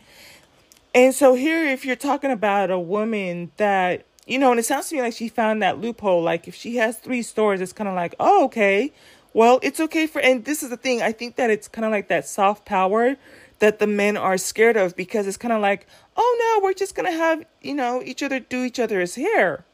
And 0.94 1.14
so, 1.14 1.32
here, 1.32 1.64
if 1.64 1.86
you're 1.86 1.96
talking 1.96 2.30
about 2.30 2.70
a 2.70 2.78
woman 2.78 3.52
that, 3.56 4.04
you 4.26 4.38
know, 4.38 4.50
and 4.50 4.60
it 4.60 4.64
sounds 4.64 4.90
to 4.90 4.96
me 4.96 5.00
like 5.00 5.14
she 5.14 5.30
found 5.30 5.62
that 5.62 5.80
loophole. 5.80 6.22
Like, 6.22 6.48
if 6.48 6.54
she 6.54 6.76
has 6.76 6.98
three 6.98 7.22
stores, 7.22 7.62
it's 7.62 7.72
kind 7.72 7.88
of 7.88 7.94
like, 7.94 8.14
oh, 8.20 8.44
okay, 8.44 8.92
well, 9.32 9.58
it's 9.62 9.80
okay 9.80 10.06
for, 10.06 10.20
and 10.20 10.44
this 10.44 10.62
is 10.62 10.68
the 10.68 10.76
thing, 10.76 11.00
I 11.00 11.12
think 11.12 11.36
that 11.36 11.48
it's 11.48 11.66
kind 11.66 11.86
of 11.86 11.90
like 11.90 12.08
that 12.08 12.26
soft 12.26 12.66
power 12.66 13.16
that 13.58 13.78
the 13.78 13.86
men 13.86 14.16
are 14.16 14.36
scared 14.36 14.76
of 14.76 14.96
because 14.96 15.26
it's 15.26 15.36
kind 15.36 15.52
of 15.52 15.60
like, 15.60 15.86
oh 16.16 16.36
no, 16.58 16.64
we're 16.64 16.74
just 16.74 16.94
going 16.94 17.10
to 17.10 17.16
have, 17.16 17.44
you 17.62 17.74
know, 17.74 18.02
each 18.04 18.22
other 18.22 18.40
do 18.40 18.64
each 18.64 18.78
other's 18.78 19.14
hair. 19.14 19.64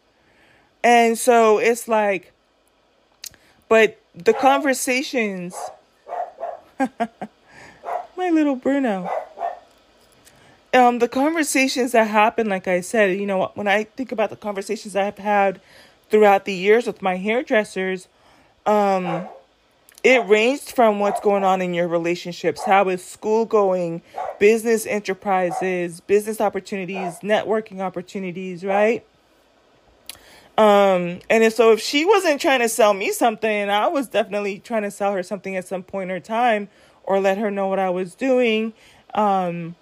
And 0.85 1.19
so 1.19 1.59
it's 1.59 1.89
like, 1.89 2.33
but 3.69 4.01
the 4.15 4.35
conversations, 4.35 5.57
my 6.79 8.31
little 8.31 8.57
Bruno, 8.57 9.11
um, 10.75 10.99
the 10.99 11.09
conversations 11.09 11.93
that 11.93 12.09
happen, 12.09 12.49
like 12.49 12.67
I 12.67 12.81
said, 12.81 13.19
you 13.19 13.27
know, 13.27 13.51
when 13.55 13.69
I 13.69 13.85
think 13.85 14.13
about 14.13 14.31
the 14.31 14.37
conversations 14.37 14.97
I've 14.97 15.19
had 15.19 15.61
throughout 16.11 16.45
the 16.45 16.55
years 16.55 16.87
with 16.87 17.03
my 17.03 17.17
hairdressers, 17.17 18.09
um, 18.67 19.27
it 20.05 20.27
ranged 20.27 20.73
from 20.73 20.99
what's 20.99 21.21
going 21.21 21.45
on 21.45 21.61
in 21.61 21.75
your 21.75 21.87
relationships, 21.87 22.65
how 22.65 22.89
is 22.89 23.05
school 23.05 23.45
going, 23.45 24.03
business 24.41 24.85
enterprises, 24.87 26.01
business 26.01 26.41
opportunities, 26.41 27.21
networking 27.21 27.81
opportunities, 27.81 28.65
right? 28.65 29.05
Um, 30.59 31.21
and 31.31 31.45
if, 31.45 31.55
so 31.55 31.73
if 31.73 31.81
she 31.81 32.05
wasn't 32.05 32.41
trying 32.41 32.61
to 32.61 32.69
sell 32.69 32.95
me 32.95 33.13
something, 33.13 33.71
I 33.71 33.87
was 33.87 34.09
definitely 34.09 34.59
trying 34.59 34.83
to 34.83 34.91
sell 34.91 35.13
her 35.13 35.23
something 35.23 35.57
at 35.57 35.67
some 35.67 35.83
point 35.83 36.11
or 36.11 36.21
time 36.21 36.69
or 37.05 37.21
let 37.21 37.39
her 37.39 37.51
know 37.51 37.69
what 37.69 37.79
I 37.79 37.91
was 37.91 38.15
doing. 38.15 38.73
Um, 39.15 39.77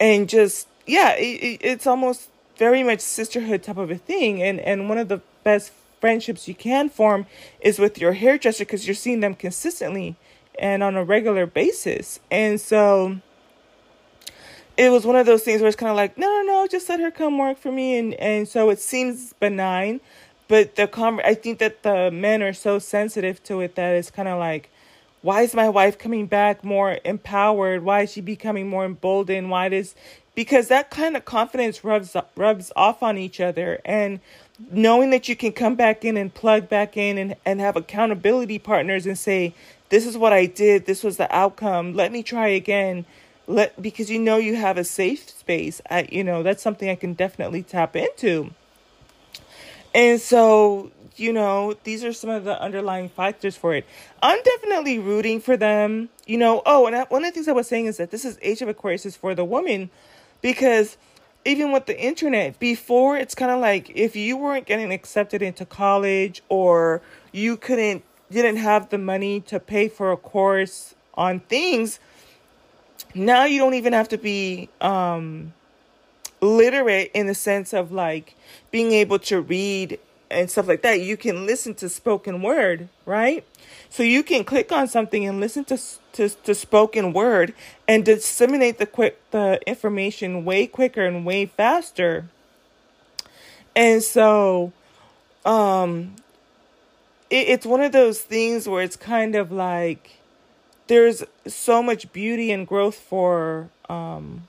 and 0.00 0.28
just, 0.28 0.68
yeah, 0.86 1.12
it, 1.12 1.60
it's 1.62 1.86
almost 1.86 2.30
very 2.56 2.82
much 2.82 3.00
sisterhood 3.00 3.62
type 3.62 3.76
of 3.76 3.90
a 3.90 3.96
thing. 3.96 4.42
And, 4.42 4.58
and 4.60 4.88
one 4.88 4.98
of 4.98 5.08
the 5.08 5.20
best 5.44 5.72
friendships 6.00 6.48
you 6.48 6.54
can 6.54 6.88
form 6.88 7.26
is 7.60 7.78
with 7.78 7.98
your 7.98 8.14
hairdresser 8.14 8.64
because 8.64 8.86
you're 8.86 8.94
seeing 8.94 9.20
them 9.20 9.34
consistently 9.34 10.16
and 10.58 10.82
on 10.82 10.96
a 10.96 11.04
regular 11.04 11.46
basis. 11.46 12.20
And 12.30 12.60
so 12.60 13.18
it 14.76 14.90
was 14.90 15.04
one 15.04 15.16
of 15.16 15.26
those 15.26 15.42
things 15.42 15.60
where 15.60 15.68
it's 15.68 15.76
kind 15.76 15.90
of 15.90 15.96
like, 15.96 16.16
no, 16.16 16.26
no, 16.26 16.42
no, 16.42 16.66
just 16.66 16.88
let 16.88 17.00
her 17.00 17.10
come 17.10 17.38
work 17.38 17.58
for 17.58 17.70
me. 17.70 17.98
And, 17.98 18.14
and 18.14 18.48
so 18.48 18.70
it 18.70 18.80
seems 18.80 19.32
benign, 19.34 20.00
but 20.48 20.76
the 20.76 20.86
com- 20.86 21.20
I 21.24 21.34
think 21.34 21.58
that 21.58 21.82
the 21.82 22.10
men 22.10 22.42
are 22.42 22.52
so 22.52 22.78
sensitive 22.78 23.42
to 23.44 23.60
it 23.60 23.74
that 23.76 23.94
it's 23.94 24.10
kind 24.10 24.28
of 24.28 24.38
like, 24.38 24.70
why 25.22 25.42
is 25.42 25.54
my 25.54 25.68
wife 25.68 25.98
coming 25.98 26.26
back 26.26 26.64
more 26.64 26.98
empowered? 27.04 27.84
Why 27.84 28.02
is 28.02 28.12
she 28.12 28.22
becoming 28.22 28.68
more 28.68 28.86
emboldened? 28.86 29.50
Why 29.50 29.68
does 29.68 29.94
because 30.34 30.68
that 30.68 30.90
kind 30.90 31.16
of 31.16 31.26
confidence 31.26 31.84
rubs 31.84 32.16
rubs 32.36 32.72
off 32.74 33.02
on 33.02 33.18
each 33.18 33.40
other 33.40 33.80
and 33.84 34.20
knowing 34.70 35.10
that 35.10 35.28
you 35.28 35.36
can 35.36 35.52
come 35.52 35.74
back 35.74 36.04
in 36.04 36.16
and 36.16 36.32
plug 36.32 36.68
back 36.68 36.96
in 36.96 37.18
and, 37.18 37.36
and 37.44 37.60
have 37.60 37.76
accountability 37.76 38.58
partners 38.58 39.06
and 39.06 39.18
say 39.18 39.54
this 39.88 40.06
is 40.06 40.16
what 40.16 40.32
i 40.32 40.46
did. 40.46 40.86
This 40.86 41.02
was 41.02 41.16
the 41.16 41.34
outcome. 41.34 41.94
Let 41.94 42.12
me 42.12 42.22
try 42.22 42.48
again. 42.48 43.06
Let 43.46 43.80
because 43.80 44.10
you 44.10 44.18
know 44.18 44.36
you 44.36 44.56
have 44.56 44.76
a 44.76 44.84
safe 44.84 45.28
space. 45.28 45.80
I, 45.90 46.08
you 46.10 46.22
know 46.22 46.42
that's 46.42 46.62
something 46.62 46.88
i 46.88 46.94
can 46.94 47.14
definitely 47.14 47.62
tap 47.62 47.96
into. 47.96 48.50
And 49.94 50.20
so 50.20 50.92
you 51.16 51.32
know 51.32 51.74
these 51.84 52.04
are 52.04 52.12
some 52.12 52.30
of 52.30 52.44
the 52.44 52.60
underlying 52.60 53.08
factors 53.08 53.56
for 53.56 53.74
it. 53.74 53.86
I'm 54.22 54.40
definitely 54.42 54.98
rooting 54.98 55.40
for 55.40 55.56
them. 55.56 56.10
You 56.26 56.38
know 56.38 56.62
oh 56.66 56.86
and 56.86 56.94
I, 56.94 57.04
one 57.04 57.24
of 57.24 57.30
the 57.30 57.34
things 57.34 57.48
i 57.48 57.52
was 57.52 57.66
saying 57.66 57.86
is 57.86 57.96
that 57.96 58.10
this 58.10 58.24
is 58.24 58.38
age 58.42 58.62
of 58.62 58.68
aquarius 58.68 59.06
is 59.06 59.16
for 59.16 59.34
the 59.34 59.44
woman 59.44 59.90
because 60.42 60.96
even 61.44 61.72
with 61.72 61.86
the 61.86 61.98
internet 61.98 62.58
before 62.58 63.16
it's 63.16 63.34
kind 63.34 63.50
of 63.50 63.60
like 63.60 63.90
if 63.94 64.14
you 64.14 64.36
weren't 64.36 64.66
getting 64.66 64.92
accepted 64.92 65.42
into 65.42 65.64
college 65.64 66.42
or 66.48 67.00
you 67.32 67.56
couldn't 67.56 68.04
didn't 68.30 68.56
have 68.56 68.90
the 68.90 68.98
money 68.98 69.40
to 69.40 69.58
pay 69.58 69.88
for 69.88 70.12
a 70.12 70.16
course 70.16 70.94
on 71.14 71.40
things 71.40 71.98
now 73.14 73.44
you 73.44 73.58
don't 73.58 73.74
even 73.74 73.92
have 73.92 74.08
to 74.08 74.18
be 74.18 74.68
um 74.80 75.52
literate 76.40 77.10
in 77.14 77.26
the 77.26 77.34
sense 77.34 77.72
of 77.72 77.92
like 77.92 78.34
being 78.70 78.92
able 78.92 79.18
to 79.18 79.40
read 79.40 79.98
and 80.30 80.50
stuff 80.50 80.68
like 80.68 80.82
that 80.82 81.00
you 81.00 81.16
can 81.16 81.46
listen 81.46 81.74
to 81.74 81.88
spoken 81.88 82.42
word 82.42 82.88
right 83.04 83.44
so 83.88 84.02
you 84.02 84.22
can 84.22 84.44
click 84.44 84.70
on 84.72 84.86
something 84.88 85.26
and 85.26 85.40
listen 85.40 85.64
to 85.64 85.78
to, 86.12 86.28
to 86.28 86.54
spoken 86.54 87.12
word 87.12 87.54
and 87.88 88.04
disseminate 88.04 88.78
the 88.78 88.86
quick 88.86 89.20
the 89.30 89.60
information 89.66 90.44
way 90.44 90.66
quicker 90.66 91.04
and 91.04 91.24
way 91.24 91.46
faster. 91.46 92.28
And 93.74 94.02
so 94.02 94.72
um 95.44 96.16
it, 97.30 97.48
it's 97.48 97.66
one 97.66 97.80
of 97.80 97.92
those 97.92 98.20
things 98.20 98.68
where 98.68 98.82
it's 98.82 98.96
kind 98.96 99.34
of 99.34 99.50
like 99.50 100.18
there's 100.86 101.22
so 101.46 101.82
much 101.82 102.12
beauty 102.12 102.50
and 102.52 102.66
growth 102.66 102.96
for 102.96 103.70
um 103.88 104.46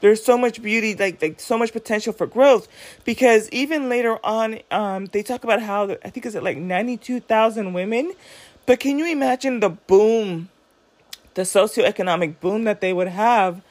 there's 0.00 0.22
so 0.22 0.38
much 0.38 0.62
beauty 0.62 0.94
like, 0.94 1.20
like 1.20 1.40
so 1.40 1.58
much 1.58 1.72
potential 1.72 2.12
for 2.12 2.26
growth. 2.26 2.68
Because 3.04 3.48
even 3.50 3.88
later 3.88 4.18
on 4.24 4.60
um 4.70 5.06
they 5.06 5.22
talk 5.22 5.44
about 5.44 5.62
how 5.62 5.90
i 6.04 6.10
think 6.10 6.26
is 6.26 6.34
it 6.34 6.42
like 6.42 6.56
92000 6.56 7.72
women? 7.72 8.12
But 8.66 8.80
can 8.80 8.98
you 8.98 9.06
imagine 9.06 9.60
the 9.60 9.70
boom 9.70 10.48
the 11.34 11.42
socioeconomic 11.42 12.40
boom 12.40 12.64
that 12.64 12.80
they 12.80 12.92
would 12.92 13.08
have? 13.08 13.62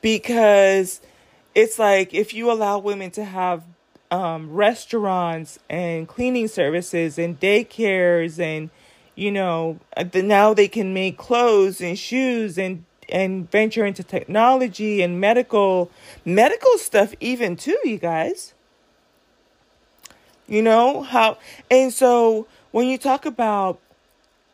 Because 0.00 1.00
it's 1.54 1.78
like 1.78 2.12
if 2.12 2.34
you 2.34 2.50
allow 2.50 2.78
women 2.78 3.10
to 3.12 3.24
have 3.24 3.64
um, 4.10 4.52
restaurants 4.52 5.58
and 5.68 6.06
cleaning 6.06 6.48
services 6.48 7.18
and 7.18 7.40
daycares 7.40 8.38
and 8.38 8.70
you 9.16 9.32
know 9.32 9.78
uh, 9.96 10.04
now 10.14 10.54
they 10.54 10.68
can 10.68 10.94
make 10.94 11.16
clothes 11.16 11.80
and 11.80 11.98
shoes 11.98 12.58
and 12.58 12.84
and 13.14 13.48
venture 13.50 13.86
into 13.86 14.02
technology 14.02 15.00
and 15.00 15.20
medical 15.20 15.90
medical 16.24 16.76
stuff 16.76 17.14
even 17.20 17.56
too 17.56 17.78
you 17.84 17.96
guys 17.96 18.52
you 20.48 20.60
know 20.60 21.02
how 21.02 21.38
and 21.70 21.92
so 21.92 22.46
when 22.72 22.88
you 22.88 22.98
talk 22.98 23.24
about 23.24 23.78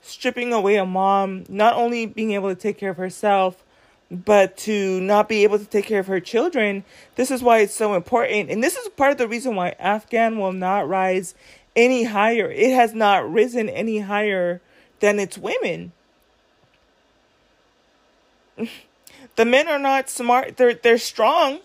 stripping 0.02 0.52
away 0.52 0.76
a 0.76 0.84
mom 0.84 1.44
not 1.48 1.74
only 1.74 2.04
being 2.04 2.32
able 2.32 2.50
to 2.50 2.54
take 2.54 2.78
care 2.78 2.90
of 2.90 2.98
herself 2.98 3.64
but 4.10 4.56
to 4.56 5.00
not 5.00 5.28
be 5.28 5.44
able 5.44 5.58
to 5.58 5.64
take 5.64 5.86
care 5.86 6.00
of 6.00 6.08
her 6.08 6.18
children, 6.18 6.84
this 7.14 7.30
is 7.30 7.42
why 7.42 7.58
it's 7.58 7.74
so 7.74 7.94
important. 7.94 8.50
And 8.50 8.62
this 8.62 8.76
is 8.76 8.88
part 8.88 9.12
of 9.12 9.18
the 9.18 9.28
reason 9.28 9.54
why 9.54 9.76
Afghan 9.78 10.36
will 10.36 10.52
not 10.52 10.88
rise 10.88 11.34
any 11.76 12.04
higher. 12.04 12.50
It 12.50 12.74
has 12.74 12.92
not 12.92 13.30
risen 13.30 13.68
any 13.68 14.00
higher 14.00 14.60
than 14.98 15.20
its 15.20 15.38
women. 15.38 15.92
The 19.36 19.44
men 19.44 19.68
are 19.68 19.78
not 19.78 20.08
smart. 20.08 20.56
They're 20.56 20.74
they're 20.74 20.98
strong. 20.98 21.60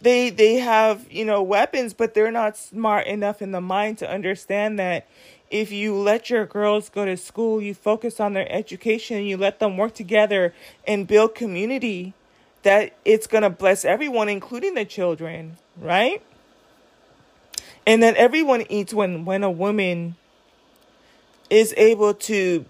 They 0.00 0.30
they 0.30 0.54
have, 0.56 1.10
you 1.10 1.24
know, 1.24 1.42
weapons, 1.42 1.94
but 1.94 2.14
they're 2.14 2.30
not 2.30 2.56
smart 2.56 3.06
enough 3.06 3.42
in 3.42 3.52
the 3.52 3.60
mind 3.60 3.98
to 3.98 4.10
understand 4.10 4.78
that 4.78 5.06
if 5.50 5.72
you 5.72 5.94
let 5.96 6.30
your 6.30 6.46
girls 6.46 6.88
go 6.88 7.04
to 7.04 7.16
school, 7.16 7.60
you 7.60 7.74
focus 7.74 8.20
on 8.20 8.32
their 8.34 8.50
education, 8.50 9.24
you 9.24 9.36
let 9.36 9.58
them 9.58 9.76
work 9.76 9.94
together 9.94 10.54
and 10.86 11.06
build 11.06 11.34
community, 11.34 12.14
that 12.62 12.94
it's 13.04 13.26
going 13.26 13.42
to 13.42 13.50
bless 13.50 13.84
everyone, 13.84 14.28
including 14.28 14.74
the 14.74 14.84
children, 14.84 15.56
right? 15.76 16.22
And 17.86 18.02
then 18.02 18.14
everyone 18.16 18.64
eats 18.68 18.94
when, 18.94 19.24
when 19.24 19.42
a 19.42 19.50
woman 19.50 20.14
is 21.48 21.74
able 21.76 22.14
to 22.14 22.64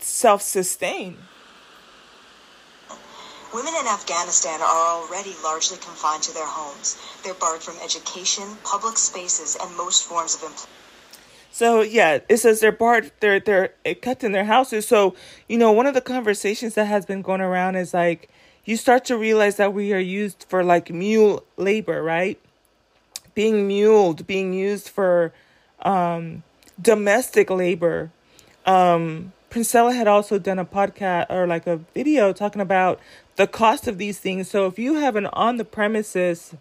self 0.00 0.42
sustain. 0.42 1.16
Women 3.54 3.72
in 3.80 3.86
Afghanistan 3.86 4.60
are 4.60 4.66
already 4.66 5.32
largely 5.44 5.76
confined 5.76 6.24
to 6.24 6.34
their 6.34 6.44
homes. 6.44 6.98
They're 7.22 7.34
barred 7.34 7.62
from 7.62 7.76
education, 7.84 8.42
public 8.64 8.96
spaces, 8.98 9.56
and 9.62 9.76
most 9.76 10.08
forms 10.08 10.34
of 10.34 10.42
employment. 10.42 10.68
So 11.52 11.82
yeah, 11.82 12.18
it 12.28 12.38
says 12.38 12.58
they're 12.58 12.72
barred, 12.72 13.12
they're 13.20 13.38
they're 13.38 13.68
kept 14.02 14.24
in 14.24 14.32
their 14.32 14.44
houses. 14.44 14.88
So 14.88 15.14
you 15.46 15.56
know, 15.56 15.70
one 15.70 15.86
of 15.86 15.94
the 15.94 16.00
conversations 16.00 16.74
that 16.74 16.86
has 16.86 17.06
been 17.06 17.22
going 17.22 17.40
around 17.40 17.76
is 17.76 17.94
like 17.94 18.28
you 18.64 18.76
start 18.76 19.04
to 19.04 19.16
realize 19.16 19.54
that 19.58 19.72
we 19.72 19.92
are 19.92 20.00
used 20.00 20.46
for 20.48 20.64
like 20.64 20.90
mule 20.90 21.44
labor, 21.56 22.02
right? 22.02 22.40
Being 23.36 23.68
muled, 23.68 24.26
being 24.26 24.52
used 24.52 24.88
for 24.88 25.32
um, 25.82 26.42
domestic 26.82 27.50
labor. 27.50 28.10
Um, 28.66 29.32
Princella 29.54 29.94
had 29.94 30.08
also 30.08 30.40
done 30.40 30.58
a 30.58 30.64
podcast 30.64 31.26
or 31.30 31.46
like 31.46 31.68
a 31.68 31.76
video 31.94 32.32
talking 32.32 32.60
about 32.60 32.98
the 33.36 33.46
cost 33.46 33.86
of 33.88 33.98
these 33.98 34.18
things. 34.18 34.48
So 34.48 34.66
if 34.66 34.78
you 34.78 34.94
have 34.94 35.16
an 35.16 35.26
on 35.26 35.56
the 35.56 35.64
premises 35.64 36.54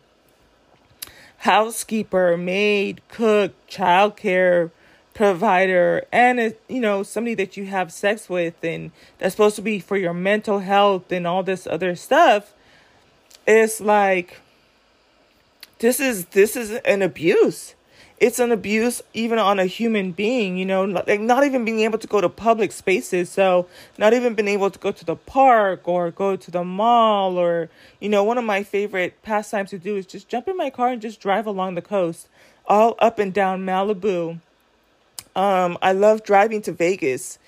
housekeeper, 1.37 2.37
maid, 2.37 3.01
cook, 3.09 3.53
childcare, 3.67 4.71
provider 5.13 6.05
and 6.11 6.39
a, 6.39 6.53
you 6.67 6.79
know 6.79 7.03
somebody 7.03 7.35
that 7.35 7.55
you 7.55 7.65
have 7.65 7.91
sex 7.93 8.27
with 8.27 8.55
and 8.63 8.91
that's 9.19 9.35
supposed 9.35 9.55
to 9.55 9.61
be 9.61 9.79
for 9.79 9.95
your 9.95 10.13
mental 10.13 10.59
health 10.59 11.11
and 11.11 11.27
all 11.27 11.43
this 11.43 11.67
other 11.67 11.95
stuff 11.95 12.53
it's 13.45 13.79
like 13.79 14.41
this 15.79 15.99
is 15.99 16.25
this 16.27 16.55
is 16.55 16.71
an 16.71 17.01
abuse 17.01 17.75
it's 18.23 18.39
an 18.39 18.53
abuse 18.53 19.01
even 19.13 19.37
on 19.37 19.59
a 19.59 19.65
human 19.65 20.13
being 20.13 20.55
you 20.55 20.65
know 20.65 20.85
like 20.85 21.19
not 21.19 21.43
even 21.43 21.65
being 21.65 21.81
able 21.81 21.97
to 21.97 22.07
go 22.07 22.21
to 22.21 22.29
public 22.29 22.71
spaces 22.71 23.29
so 23.29 23.67
not 23.97 24.13
even 24.13 24.33
being 24.33 24.47
able 24.47 24.71
to 24.71 24.79
go 24.79 24.93
to 24.93 25.03
the 25.03 25.15
park 25.15 25.85
or 25.89 26.09
go 26.09 26.37
to 26.37 26.49
the 26.49 26.63
mall 26.63 27.37
or 27.37 27.69
you 27.99 28.07
know 28.07 28.23
one 28.23 28.37
of 28.37 28.45
my 28.45 28.63
favorite 28.63 29.21
pastimes 29.23 29.71
to 29.71 29.77
do 29.77 29.97
is 29.97 30.05
just 30.05 30.29
jump 30.29 30.47
in 30.47 30.55
my 30.55 30.69
car 30.69 30.87
and 30.87 31.01
just 31.01 31.19
drive 31.19 31.45
along 31.45 31.75
the 31.75 31.81
coast 31.81 32.29
all 32.65 32.95
up 32.99 33.19
and 33.19 33.33
down 33.33 33.65
malibu 33.65 34.39
um, 35.35 35.77
I 35.81 35.93
love 35.93 36.23
driving 36.23 36.61
to 36.61 36.71
Vegas 36.71 37.39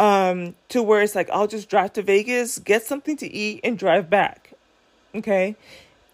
um, 0.00 0.54
to 0.70 0.82
where 0.82 1.02
it's 1.02 1.14
like 1.14 1.28
I'll 1.30 1.46
just 1.46 1.68
drive 1.68 1.92
to 1.94 2.02
Vegas, 2.02 2.58
get 2.58 2.84
something 2.84 3.16
to 3.18 3.30
eat, 3.30 3.60
and 3.62 3.78
drive 3.78 4.08
back. 4.08 4.52
Okay, 5.14 5.54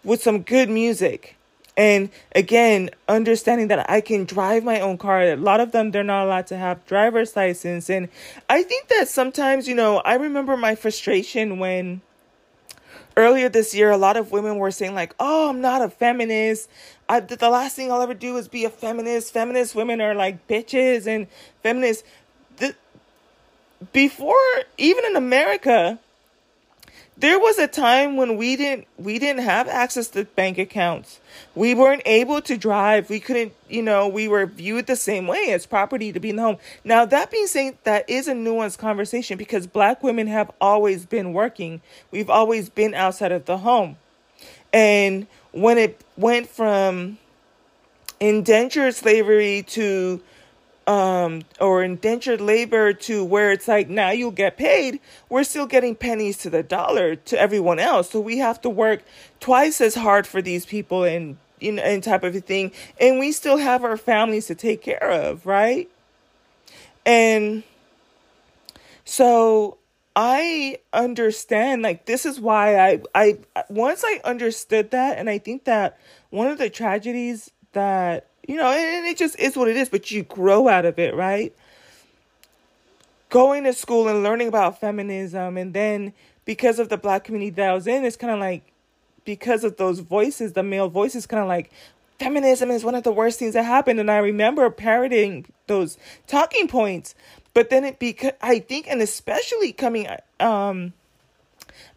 with 0.03 0.21
some 0.21 0.41
good 0.41 0.69
music. 0.69 1.37
And 1.77 2.09
again, 2.35 2.89
understanding 3.07 3.69
that 3.69 3.89
I 3.89 4.01
can 4.01 4.25
drive 4.25 4.63
my 4.63 4.81
own 4.81 4.97
car. 4.97 5.21
A 5.23 5.35
lot 5.35 5.59
of 5.59 5.71
them, 5.71 5.91
they're 5.91 6.03
not 6.03 6.25
allowed 6.25 6.47
to 6.47 6.57
have 6.57 6.85
driver's 6.85 7.35
license. 7.35 7.89
And 7.89 8.09
I 8.49 8.63
think 8.63 8.89
that 8.89 9.07
sometimes, 9.07 9.67
you 9.67 9.75
know, 9.75 9.99
I 9.99 10.15
remember 10.15 10.57
my 10.57 10.75
frustration 10.75 11.59
when 11.59 12.01
earlier 13.15 13.49
this 13.49 13.73
year, 13.73 13.89
a 13.89 13.97
lot 13.97 14.17
of 14.17 14.31
women 14.31 14.57
were 14.57 14.71
saying, 14.71 14.93
like, 14.93 15.15
oh, 15.19 15.49
I'm 15.49 15.61
not 15.61 15.81
a 15.81 15.89
feminist. 15.89 16.69
I, 17.07 17.19
the 17.21 17.49
last 17.49 17.75
thing 17.75 17.91
I'll 17.91 18.01
ever 18.01 18.13
do 18.13 18.37
is 18.37 18.47
be 18.47 18.65
a 18.65 18.69
feminist. 18.69 19.33
Feminist 19.33 19.73
women 19.75 20.01
are 20.01 20.13
like 20.13 20.47
bitches 20.47 21.07
and 21.07 21.27
feminists. 21.63 22.03
The, 22.57 22.75
before, 23.93 24.35
even 24.77 25.05
in 25.05 25.15
America, 25.15 25.99
there 27.21 27.37
was 27.37 27.59
a 27.59 27.67
time 27.67 28.17
when 28.17 28.35
we 28.35 28.55
didn't 28.55 28.87
we 28.97 29.19
didn't 29.19 29.43
have 29.43 29.67
access 29.67 30.07
to 30.09 30.25
bank 30.25 30.57
accounts. 30.57 31.19
We 31.53 31.75
weren't 31.75 32.01
able 32.05 32.41
to 32.41 32.57
drive. 32.57 33.11
We 33.11 33.19
couldn't, 33.19 33.53
you 33.69 33.83
know, 33.83 34.07
we 34.07 34.27
were 34.27 34.47
viewed 34.47 34.87
the 34.87 34.95
same 34.95 35.27
way 35.27 35.51
as 35.51 35.67
property 35.67 36.11
to 36.11 36.19
be 36.19 36.31
in 36.31 36.37
the 36.37 36.41
home. 36.41 36.57
Now 36.83 37.05
that 37.05 37.29
being 37.29 37.45
said, 37.45 37.77
that 37.83 38.09
is 38.09 38.27
a 38.27 38.33
nuanced 38.33 38.79
conversation 38.79 39.37
because 39.37 39.67
black 39.67 40.01
women 40.01 40.25
have 40.27 40.49
always 40.59 41.05
been 41.05 41.31
working. 41.31 41.81
We've 42.09 42.29
always 42.29 42.69
been 42.69 42.95
outside 42.95 43.31
of 43.31 43.45
the 43.45 43.59
home. 43.59 43.97
And 44.73 45.27
when 45.51 45.77
it 45.77 46.03
went 46.17 46.47
from 46.47 47.19
indentured 48.19 48.95
slavery 48.95 49.63
to 49.69 50.21
um, 50.87 51.43
or 51.59 51.83
indentured 51.83 52.41
labor 52.41 52.93
to 52.93 53.23
where 53.23 53.51
it's 53.51 53.67
like 53.67 53.89
now 53.89 54.11
you'll 54.11 54.31
get 54.31 54.57
paid, 54.57 54.99
we're 55.29 55.43
still 55.43 55.67
getting 55.67 55.95
pennies 55.95 56.37
to 56.37 56.49
the 56.49 56.63
dollar 56.63 57.15
to 57.15 57.39
everyone 57.39 57.79
else. 57.79 58.09
So 58.09 58.19
we 58.19 58.39
have 58.39 58.61
to 58.61 58.69
work 58.69 59.03
twice 59.39 59.79
as 59.81 59.95
hard 59.95 60.25
for 60.25 60.41
these 60.41 60.65
people 60.65 61.03
and 61.03 61.37
you 61.59 61.73
know 61.73 61.83
and 61.83 62.03
type 62.03 62.23
of 62.23 62.35
a 62.35 62.41
thing, 62.41 62.71
and 62.99 63.19
we 63.19 63.31
still 63.31 63.57
have 63.57 63.83
our 63.83 63.97
families 63.97 64.47
to 64.47 64.55
take 64.55 64.81
care 64.81 65.11
of, 65.11 65.45
right? 65.45 65.89
And 67.05 67.63
so 69.05 69.77
I 70.15 70.79
understand 70.91 71.83
like 71.83 72.05
this 72.05 72.25
is 72.25 72.39
why 72.39 72.79
I 72.79 73.01
I 73.13 73.37
once 73.69 74.03
I 74.05 74.19
understood 74.23 74.91
that 74.91 75.17
and 75.17 75.29
I 75.29 75.37
think 75.37 75.65
that 75.65 75.97
one 76.31 76.47
of 76.47 76.57
the 76.57 76.69
tragedies 76.69 77.51
that 77.73 78.30
you 78.47 78.57
know, 78.57 78.71
and 78.71 79.05
it 79.05 79.17
just 79.17 79.39
is 79.39 79.55
what 79.55 79.67
it 79.67 79.77
is, 79.77 79.89
but 79.89 80.11
you 80.11 80.23
grow 80.23 80.67
out 80.67 80.85
of 80.85 80.99
it, 80.99 81.15
right? 81.15 81.55
Going 83.29 83.63
to 83.63 83.73
school 83.73 84.07
and 84.07 84.23
learning 84.23 84.47
about 84.47 84.79
feminism, 84.79 85.57
and 85.57 85.73
then 85.73 86.13
because 86.45 86.79
of 86.79 86.89
the 86.89 86.97
black 86.97 87.23
community 87.23 87.51
that 87.51 87.69
I 87.69 87.73
was 87.73 87.87
in, 87.87 88.03
it's 88.03 88.17
kind 88.17 88.33
of 88.33 88.39
like 88.39 88.63
because 89.23 89.63
of 89.63 89.77
those 89.77 89.99
voices, 89.99 90.53
the 90.53 90.63
male 90.63 90.89
voices, 90.89 91.27
kind 91.27 91.41
of 91.41 91.47
like 91.47 91.71
feminism 92.19 92.69
is 92.71 92.83
one 92.83 92.95
of 92.95 93.03
the 93.03 93.11
worst 93.11 93.39
things 93.39 93.53
that 93.53 93.63
happened. 93.63 93.99
And 93.99 94.11
I 94.11 94.17
remember 94.17 94.69
parroting 94.69 95.45
those 95.67 95.97
talking 96.27 96.67
points, 96.67 97.15
but 97.53 97.69
then 97.69 97.83
it 97.85 97.99
because 97.99 98.33
I 98.41 98.59
think, 98.59 98.87
and 98.87 99.01
especially 99.01 99.71
coming 99.71 100.07
um 100.39 100.93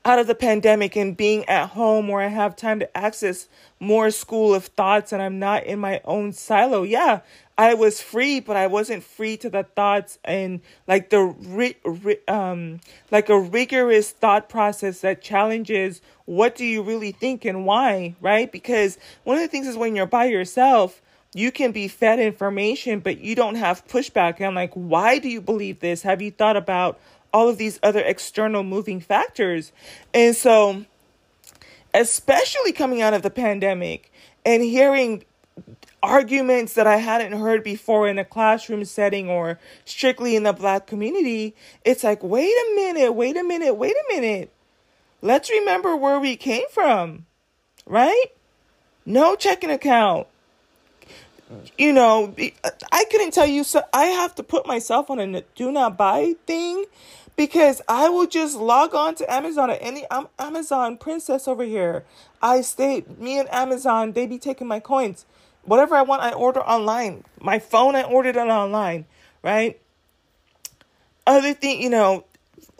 out 0.04 0.18
of 0.18 0.26
the 0.26 0.34
pandemic 0.34 0.96
and 0.96 1.16
being 1.16 1.48
at 1.48 1.70
home 1.70 2.08
where 2.08 2.20
I 2.20 2.28
have 2.28 2.56
time 2.56 2.78
to 2.80 2.96
access 2.96 3.48
more 3.80 4.10
school 4.10 4.54
of 4.54 4.66
thoughts 4.66 5.12
and 5.12 5.22
I'm 5.22 5.38
not 5.38 5.64
in 5.64 5.78
my 5.78 6.00
own 6.04 6.32
silo. 6.32 6.82
Yeah, 6.82 7.20
I 7.56 7.74
was 7.74 8.00
free, 8.00 8.40
but 8.40 8.56
I 8.56 8.66
wasn't 8.66 9.02
free 9.02 9.36
to 9.38 9.48
the 9.48 9.62
thoughts 9.62 10.18
and 10.24 10.60
like 10.86 11.10
the 11.10 11.20
ri- 11.20 11.76
ri- 11.84 12.26
um 12.28 12.80
like 13.10 13.28
a 13.28 13.38
rigorous 13.38 14.10
thought 14.10 14.48
process 14.48 15.00
that 15.00 15.22
challenges 15.22 16.02
what 16.26 16.54
do 16.54 16.64
you 16.64 16.82
really 16.82 17.12
think 17.12 17.44
and 17.44 17.64
why, 17.64 18.14
right? 18.20 18.50
Because 18.50 18.98
one 19.24 19.36
of 19.36 19.42
the 19.42 19.48
things 19.48 19.66
is 19.66 19.76
when 19.76 19.94
you're 19.94 20.06
by 20.06 20.24
yourself, 20.24 21.00
you 21.34 21.50
can 21.50 21.72
be 21.72 21.88
fed 21.88 22.20
information, 22.20 23.00
but 23.00 23.18
you 23.18 23.34
don't 23.34 23.56
have 23.56 23.86
pushback. 23.88 24.36
And 24.36 24.46
I'm 24.46 24.54
like, 24.54 24.72
why 24.74 25.18
do 25.18 25.28
you 25.28 25.40
believe 25.40 25.80
this? 25.80 26.02
Have 26.02 26.22
you 26.22 26.30
thought 26.30 26.56
about 26.56 26.98
all 27.34 27.48
of 27.48 27.58
these 27.58 27.80
other 27.82 28.00
external 28.00 28.62
moving 28.62 29.00
factors. 29.00 29.72
And 30.14 30.34
so, 30.36 30.86
especially 31.92 32.72
coming 32.72 33.02
out 33.02 33.12
of 33.12 33.22
the 33.22 33.30
pandemic 33.30 34.12
and 34.46 34.62
hearing 34.62 35.24
arguments 36.00 36.74
that 36.74 36.86
I 36.86 36.96
hadn't 36.96 37.32
heard 37.32 37.64
before 37.64 38.06
in 38.06 38.18
a 38.18 38.24
classroom 38.24 38.84
setting 38.84 39.28
or 39.28 39.58
strictly 39.84 40.36
in 40.36 40.44
the 40.44 40.52
black 40.52 40.86
community, 40.86 41.56
it's 41.84 42.04
like, 42.04 42.22
wait 42.22 42.52
a 42.52 42.74
minute, 42.76 43.12
wait 43.12 43.36
a 43.36 43.42
minute, 43.42 43.74
wait 43.74 43.96
a 43.96 44.14
minute. 44.14 44.52
Let's 45.20 45.50
remember 45.50 45.96
where 45.96 46.20
we 46.20 46.36
came 46.36 46.68
from, 46.70 47.26
right? 47.84 48.26
No 49.04 49.34
checking 49.34 49.70
account. 49.70 50.28
you 51.78 51.92
know, 51.92 52.34
I 52.92 53.04
couldn't 53.10 53.32
tell 53.32 53.46
you. 53.46 53.64
So 53.64 53.82
I 53.92 54.04
have 54.06 54.34
to 54.36 54.42
put 54.42 54.66
myself 54.66 55.10
on 55.10 55.18
a 55.18 55.40
do 55.54 55.72
not 55.72 55.96
buy 55.96 56.34
thing 56.46 56.84
because 57.36 57.82
I 57.88 58.08
will 58.08 58.26
just 58.26 58.56
log 58.56 58.94
on 58.94 59.14
to 59.16 59.32
Amazon 59.32 59.70
or 59.70 59.74
any 59.74 60.04
I'm 60.10 60.28
Amazon 60.38 60.96
princess 60.96 61.48
over 61.48 61.64
here. 61.64 62.04
I 62.40 62.60
stay 62.60 63.04
me 63.18 63.38
and 63.38 63.52
Amazon, 63.52 64.12
they 64.12 64.26
be 64.26 64.38
taking 64.38 64.66
my 64.66 64.80
coins. 64.80 65.26
Whatever 65.64 65.94
I 65.96 66.02
want, 66.02 66.22
I 66.22 66.32
order 66.32 66.60
online. 66.60 67.24
My 67.40 67.58
phone, 67.58 67.96
I 67.96 68.02
ordered 68.02 68.36
it 68.36 68.48
online, 68.48 69.06
right? 69.42 69.80
Other 71.26 71.54
thing, 71.54 71.80
you 71.80 71.88
know, 71.88 72.24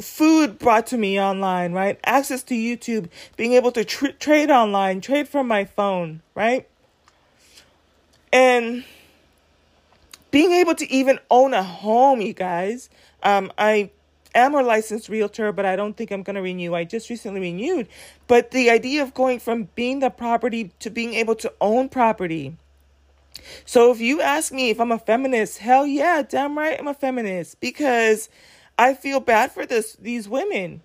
food 0.01 0.59
brought 0.59 0.87
to 0.89 0.99
me 0.99 1.21
online, 1.21 1.73
right? 1.73 1.99
Access 2.05 2.43
to 2.45 2.55
YouTube, 2.55 3.09
being 3.37 3.55
able 3.55 3.73
to 3.73 3.85
tr- 3.85 4.09
trade 4.19 4.51
online, 4.51 5.01
trade 5.01 5.29
from 5.29 5.49
my 5.49 5.65
phone, 5.65 6.21
right? 6.35 6.69
And 8.33 8.85
being 10.31 10.53
able 10.53 10.75
to 10.75 10.91
even 10.93 11.19
own 11.31 11.55
a 11.55 11.63
home, 11.63 12.21
you 12.21 12.35
guys. 12.35 12.91
Um, 13.23 13.51
I 13.57 13.91
am 14.35 14.55
a 14.55 14.63
licensed 14.63 15.09
realtor, 15.09 15.53
but 15.53 15.65
I 15.65 15.77
don't 15.77 15.97
think 15.97 16.11
I'm 16.11 16.23
going 16.23 16.37
to 16.37 16.43
renew. 16.43 16.75
I 16.75 16.85
just 16.85 17.11
recently 17.11 17.41
renewed. 17.41 17.89
But 18.27 18.51
the 18.51 18.71
idea 18.71 19.03
of 19.03 19.15
going 19.15 19.39
from 19.41 19.69
being 19.75 20.01
the 20.01 20.11
property 20.11 20.73
to 20.81 20.91
being 20.91 21.15
able 21.15 21.35
to 21.37 21.53
own 21.61 21.89
property. 21.89 22.57
So 23.65 23.91
if 23.91 24.01
you 24.01 24.21
ask 24.21 24.53
me 24.53 24.71
if 24.71 24.81
I'm 24.81 24.93
a 24.93 24.99
feminist, 24.99 25.59
hell 25.59 25.87
yeah, 25.87 26.23
damn 26.23 26.57
right 26.57 26.79
I'm 26.79 26.89
a 26.89 26.95
feminist 26.95 27.61
because 27.61 28.29
I 28.79 28.95
feel 28.95 29.21
bad 29.21 29.53
for 29.53 29.67
this 29.67 29.95
these 29.95 30.29
women. 30.29 30.83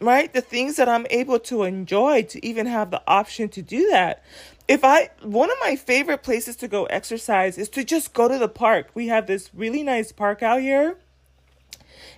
Right? 0.00 0.32
The 0.32 0.40
things 0.40 0.76
that 0.76 0.88
I'm 0.88 1.06
able 1.10 1.38
to 1.40 1.62
enjoy 1.62 2.22
to 2.22 2.44
even 2.44 2.66
have 2.66 2.90
the 2.90 3.02
option 3.06 3.48
to 3.50 3.62
do 3.62 3.88
that. 3.90 4.24
If 4.66 4.84
I 4.84 5.10
one 5.22 5.50
of 5.50 5.56
my 5.60 5.76
favorite 5.76 6.22
places 6.22 6.56
to 6.56 6.68
go 6.68 6.86
exercise 6.86 7.56
is 7.56 7.68
to 7.70 7.84
just 7.84 8.12
go 8.12 8.26
to 8.26 8.38
the 8.38 8.48
park. 8.48 8.88
We 8.94 9.08
have 9.08 9.26
this 9.26 9.50
really 9.54 9.82
nice 9.82 10.10
park 10.10 10.42
out 10.42 10.60
here 10.60 10.96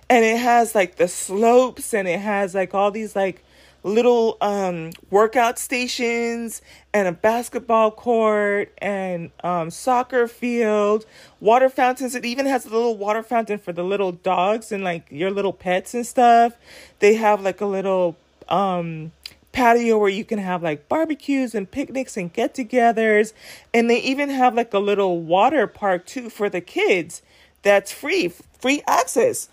and 0.09 0.23
it 0.23 0.37
has 0.37 0.75
like 0.75 0.95
the 0.95 1.07
slopes 1.07 1.93
and 1.93 2.07
it 2.07 2.19
has 2.19 2.53
like 2.53 2.73
all 2.73 2.91
these 2.91 3.15
like 3.15 3.43
little 3.83 4.35
um 4.41 4.89
workout 5.11 5.59
stations 5.59 6.59
and 6.91 7.07
a 7.07 7.11
basketball 7.11 7.91
court 7.91 8.73
and 8.79 9.29
um 9.43 9.69
soccer 9.69 10.27
field 10.27 11.05
water 11.39 11.69
fountains. 11.69 12.15
It 12.15 12.25
even 12.25 12.45
has 12.45 12.65
a 12.65 12.69
little 12.69 12.97
water 12.97 13.23
fountain 13.23 13.59
for 13.59 13.73
the 13.73 13.83
little 13.83 14.11
dogs 14.11 14.71
and 14.71 14.83
like 14.83 15.05
your 15.09 15.31
little 15.31 15.53
pets 15.53 15.93
and 15.93 16.05
stuff. 16.05 16.55
They 16.99 17.15
have 17.15 17.41
like 17.41 17.61
a 17.61 17.65
little 17.65 18.15
um 18.49 19.11
patio 19.51 19.97
where 19.97 20.09
you 20.09 20.25
can 20.25 20.39
have 20.39 20.61
like 20.61 20.89
barbecues 20.89 21.55
and 21.55 21.69
picnics 21.69 22.17
and 22.17 22.33
get-togethers. 22.33 23.33
And 23.73 23.89
they 23.89 24.01
even 24.01 24.29
have 24.29 24.53
like 24.53 24.73
a 24.73 24.79
little 24.79 25.21
water 25.21 25.65
park 25.65 26.05
too 26.05 26.29
for 26.29 26.49
the 26.49 26.61
kids. 26.61 27.21
That's 27.61 27.91
free 27.91 28.29
free 28.29 28.81
access 28.87 29.49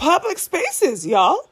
public 0.00 0.38
spaces, 0.38 1.06
y'all. 1.06 1.48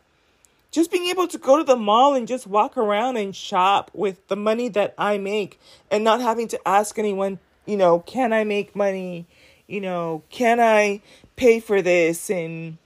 Just 0.71 0.91
being 0.91 1.07
able 1.07 1.29
to 1.29 1.39
go 1.39 1.59
to 1.59 1.65
the 1.65 1.77
mall 1.77 2.15
and 2.15 2.27
just 2.27 2.47
walk 2.47 2.77
around 2.77 3.17
and 3.17 3.37
shop 3.37 3.91
with 3.95 4.27
the 4.29 4.37
money 4.37 4.69
that 4.71 4.95
I 4.99 5.19
make 5.19 5.61
and 5.91 6.03
not 6.03 6.21
having 6.21 6.49
to 6.49 6.69
ask 6.69 6.99
anyone, 6.99 7.39
you 7.67 7.77
know, 7.77 8.01
can 8.01 8.33
I 8.33 8.45
make 8.45 8.75
money? 8.75 9.27
You 9.67 9.81
know, 9.81 10.23
can 10.31 10.61
I 10.61 11.03
pay 11.37 11.61
for 11.61 11.81
this 11.83 12.31
and 12.31 12.79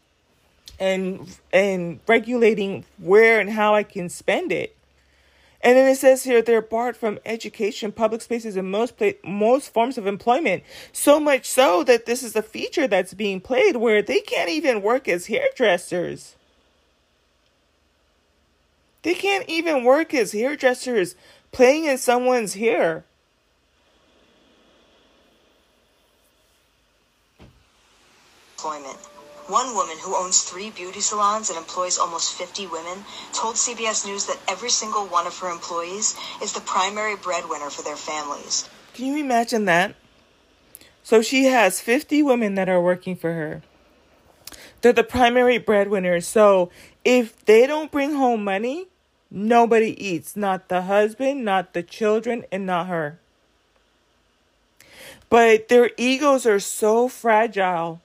and 0.78 1.38
and 1.52 2.00
regulating 2.08 2.84
where 2.98 3.38
and 3.38 3.48
how 3.50 3.74
I 3.74 3.84
can 3.84 4.08
spend 4.08 4.50
it. 4.50 4.76
And 5.62 5.76
then 5.76 5.88
it 5.88 5.96
says 5.96 6.24
here 6.24 6.42
they're 6.42 6.60
barred 6.60 6.96
from 6.96 7.20
education, 7.24 7.92
public 7.92 8.20
spaces, 8.20 8.56
and 8.56 8.70
most 8.70 8.96
play, 8.96 9.16
most 9.24 9.72
forms 9.72 9.96
of 9.96 10.06
employment. 10.06 10.64
So 10.92 11.20
much 11.20 11.46
so 11.46 11.84
that 11.84 12.04
this 12.04 12.24
is 12.24 12.34
a 12.34 12.42
feature 12.42 12.88
that's 12.88 13.14
being 13.14 13.40
played 13.40 13.76
where 13.76 14.02
they 14.02 14.20
can't 14.20 14.50
even 14.50 14.82
work 14.82 15.06
as 15.06 15.26
hairdressers. 15.26 16.34
They 19.02 19.14
can't 19.14 19.48
even 19.48 19.84
work 19.84 20.12
as 20.14 20.32
hairdressers 20.32 21.14
playing 21.52 21.84
in 21.84 21.98
someone's 21.98 22.54
hair. 22.54 23.04
Employment. 28.58 29.11
One 29.52 29.74
woman 29.74 29.98
who 29.98 30.16
owns 30.16 30.44
three 30.44 30.70
beauty 30.70 31.02
salons 31.02 31.50
and 31.50 31.58
employs 31.58 31.98
almost 31.98 32.32
50 32.32 32.68
women 32.68 33.04
told 33.34 33.56
CBS 33.56 34.06
News 34.06 34.24
that 34.24 34.40
every 34.48 34.70
single 34.70 35.04
one 35.04 35.26
of 35.26 35.36
her 35.40 35.50
employees 35.50 36.16
is 36.42 36.54
the 36.54 36.62
primary 36.62 37.16
breadwinner 37.16 37.68
for 37.68 37.82
their 37.82 37.98
families. 37.98 38.66
Can 38.94 39.04
you 39.04 39.18
imagine 39.18 39.66
that? 39.66 39.94
So 41.02 41.20
she 41.20 41.44
has 41.44 41.82
50 41.82 42.22
women 42.22 42.54
that 42.54 42.70
are 42.70 42.80
working 42.80 43.14
for 43.14 43.34
her. 43.34 43.60
They're 44.80 44.94
the 44.94 45.04
primary 45.04 45.58
breadwinners. 45.58 46.26
So 46.26 46.70
if 47.04 47.44
they 47.44 47.66
don't 47.66 47.92
bring 47.92 48.14
home 48.14 48.42
money, 48.42 48.86
nobody 49.30 49.92
eats. 50.02 50.34
Not 50.34 50.70
the 50.70 50.80
husband, 50.80 51.44
not 51.44 51.74
the 51.74 51.82
children, 51.82 52.46
and 52.50 52.64
not 52.64 52.86
her. 52.86 53.18
But 55.28 55.68
their 55.68 55.90
egos 55.98 56.46
are 56.46 56.58
so 56.58 57.06
fragile 57.06 58.00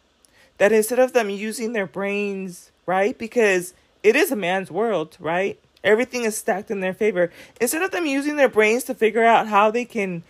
that 0.57 0.71
instead 0.71 0.99
of 0.99 1.13
them 1.13 1.29
using 1.29 1.73
their 1.73 1.87
brains, 1.87 2.71
right? 2.85 3.17
Because 3.17 3.73
it 4.03 4.15
is 4.15 4.31
a 4.31 4.35
man's 4.35 4.71
world, 4.71 5.17
right? 5.19 5.59
Everything 5.83 6.23
is 6.23 6.35
stacked 6.35 6.71
in 6.71 6.79
their 6.79 6.93
favor. 6.93 7.31
Instead 7.61 7.83
of 7.83 7.91
them 7.91 8.05
using 8.05 8.35
their 8.35 8.49
brains 8.49 8.83
to 8.85 8.95
figure 8.95 9.23
out 9.23 9.47
how 9.47 9.71
they 9.71 9.85
can, 9.85 10.23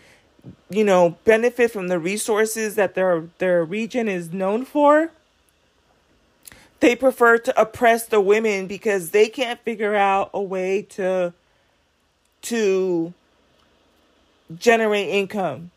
you 0.70 0.84
know, 0.84 1.18
benefit 1.24 1.72
from 1.72 1.88
the 1.88 2.00
resources 2.00 2.76
that 2.76 2.96
their 2.96 3.30
their 3.38 3.64
region 3.64 4.08
is 4.08 4.34
known 4.34 4.66
for, 4.66 5.12
they 6.80 6.96
prefer 6.96 7.38
to 7.38 7.60
oppress 7.60 8.06
the 8.06 8.22
women 8.22 8.68
because 8.68 9.12
they 9.12 9.30
can't 9.30 9.60
figure 9.62 9.96
out 9.96 10.30
a 10.34 10.42
way 10.42 10.82
to 10.82 11.34
to 12.44 13.14
generate 14.58 15.10
income 15.10 15.72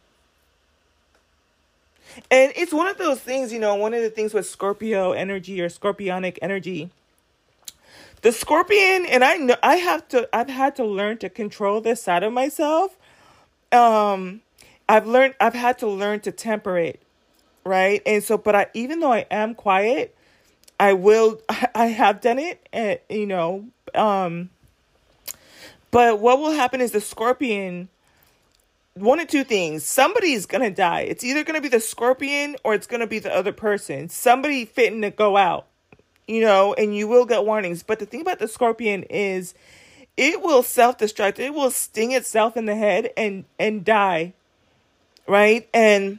and 2.30 2.52
it's 2.56 2.72
one 2.72 2.86
of 2.86 2.98
those 2.98 3.20
things, 3.20 3.52
you 3.52 3.58
know, 3.58 3.74
one 3.74 3.94
of 3.94 4.02
the 4.02 4.10
things 4.10 4.34
with 4.34 4.46
Scorpio 4.46 5.12
energy 5.12 5.60
or 5.60 5.68
scorpionic 5.68 6.38
energy. 6.42 6.90
The 8.22 8.32
scorpion, 8.32 9.06
and 9.06 9.24
I 9.24 9.36
know 9.36 9.56
I 9.62 9.76
have 9.76 10.06
to, 10.08 10.28
I've 10.34 10.50
had 10.50 10.76
to 10.76 10.84
learn 10.84 11.16
to 11.18 11.30
control 11.30 11.80
this 11.80 12.02
side 12.02 12.22
of 12.22 12.32
myself. 12.34 12.96
Um, 13.72 14.42
I've 14.88 15.06
learned, 15.06 15.34
I've 15.40 15.54
had 15.54 15.78
to 15.78 15.86
learn 15.86 16.20
to 16.20 16.32
temper 16.32 16.76
it, 16.76 17.00
right? 17.64 18.02
And 18.04 18.22
so, 18.22 18.36
but 18.36 18.54
I, 18.54 18.66
even 18.74 19.00
though 19.00 19.12
I 19.12 19.24
am 19.30 19.54
quiet, 19.54 20.14
I 20.78 20.92
will, 20.92 21.40
I 21.74 21.86
have 21.86 22.20
done 22.20 22.38
it, 22.38 22.68
and 22.74 22.98
you 23.08 23.26
know, 23.26 23.64
um, 23.94 24.50
but 25.90 26.20
what 26.20 26.38
will 26.38 26.52
happen 26.52 26.82
is 26.82 26.92
the 26.92 27.00
scorpion 27.00 27.88
one 29.00 29.20
of 29.20 29.28
two 29.28 29.44
things. 29.44 29.84
Somebody's 29.84 30.46
gonna 30.46 30.70
die. 30.70 31.00
It's 31.00 31.24
either 31.24 31.44
gonna 31.44 31.60
be 31.60 31.68
the 31.68 31.80
scorpion 31.80 32.56
or 32.64 32.74
it's 32.74 32.86
gonna 32.86 33.06
be 33.06 33.18
the 33.18 33.34
other 33.34 33.52
person. 33.52 34.08
Somebody 34.08 34.64
fitting 34.64 35.02
to 35.02 35.10
go 35.10 35.36
out, 35.36 35.66
you 36.26 36.40
know, 36.40 36.74
and 36.74 36.96
you 36.96 37.08
will 37.08 37.24
get 37.24 37.44
warnings. 37.44 37.82
But 37.82 37.98
the 37.98 38.06
thing 38.06 38.20
about 38.20 38.38
the 38.38 38.48
scorpion 38.48 39.04
is 39.04 39.54
it 40.16 40.42
will 40.42 40.62
self 40.62 40.98
destruct, 40.98 41.38
it 41.38 41.54
will 41.54 41.70
sting 41.70 42.12
itself 42.12 42.56
in 42.56 42.66
the 42.66 42.76
head 42.76 43.10
and 43.16 43.44
and 43.58 43.84
die. 43.84 44.34
Right? 45.26 45.68
And 45.72 46.18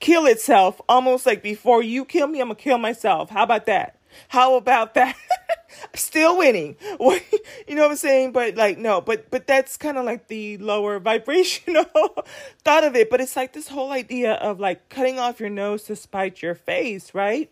kill 0.00 0.26
itself 0.26 0.80
almost 0.88 1.26
like 1.26 1.42
before 1.42 1.82
you 1.82 2.04
kill 2.04 2.26
me, 2.26 2.40
I'm 2.40 2.48
gonna 2.48 2.56
kill 2.56 2.78
myself. 2.78 3.30
How 3.30 3.42
about 3.42 3.66
that? 3.66 3.96
How 4.28 4.56
about 4.56 4.94
that? 4.94 5.16
still 5.94 6.38
winning. 6.38 6.76
you 7.00 7.20
know 7.70 7.82
what 7.82 7.90
I'm 7.92 7.96
saying? 7.96 8.32
But 8.32 8.56
like 8.56 8.78
no, 8.78 9.00
but 9.00 9.30
but 9.30 9.46
that's 9.46 9.76
kind 9.76 9.98
of 9.98 10.04
like 10.04 10.28
the 10.28 10.58
lower 10.58 10.98
vibrational 10.98 11.84
thought 12.64 12.84
of 12.84 12.96
it. 12.96 13.10
But 13.10 13.20
it's 13.20 13.36
like 13.36 13.52
this 13.52 13.68
whole 13.68 13.92
idea 13.92 14.34
of 14.34 14.60
like 14.60 14.88
cutting 14.88 15.18
off 15.18 15.40
your 15.40 15.50
nose 15.50 15.84
to 15.84 15.96
spite 15.96 16.42
your 16.42 16.54
face, 16.54 17.14
right? 17.14 17.50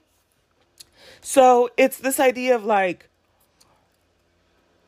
So 1.20 1.70
it's 1.76 1.98
this 1.98 2.20
idea 2.20 2.54
of 2.54 2.64
like 2.64 3.08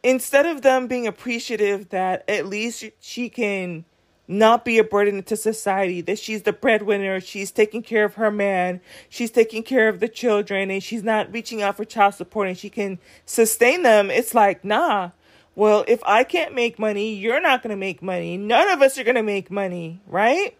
instead 0.03 0.47
of 0.47 0.62
them 0.62 0.87
being 0.87 1.07
appreciative 1.07 1.89
that 1.91 2.25
at 2.29 2.47
least 2.47 2.85
she 3.01 3.29
can 3.29 3.85
not 4.29 4.65
be 4.65 4.79
a 4.79 4.85
burden 4.85 5.23
to 5.23 5.37
society, 5.37 6.01
that 6.03 6.19
she's 6.19 6.43
the 6.43 6.53
breadwinner, 6.53 7.21
she's 7.21 7.51
taking 7.51 7.83
care 7.83 8.05
of 8.05 8.15
her 8.15 8.31
man, 8.31 8.81
she's 9.09 9.31
taking 9.31 9.62
care 9.62 9.89
of 9.89 10.01
the 10.01 10.09
children, 10.09 10.71
and 10.71 10.83
she's 10.83 11.03
not 11.03 11.33
reaching 11.33 11.62
out 11.62 11.77
for 11.77 11.85
child 11.85 12.15
support 12.15 12.49
and 12.49 12.59
she 12.59 12.71
can 12.71 12.99
sustain 13.25 13.83
them. 13.83 14.11
It's 14.11 14.35
like, 14.35 14.65
nah. 14.65 15.11
Well, 15.55 15.85
if 15.89 16.03
I 16.05 16.25
can't 16.25 16.55
make 16.55 16.79
money, 16.79 17.15
you're 17.15 17.41
not 17.41 17.62
going 17.62 17.71
to 17.71 17.77
make 17.77 18.03
money. 18.03 18.37
None 18.37 18.69
of 18.69 18.83
us 18.83 18.99
are 18.99 19.05
going 19.05 19.17
to 19.17 19.23
make 19.23 19.51
money, 19.51 20.01
right? 20.07 20.57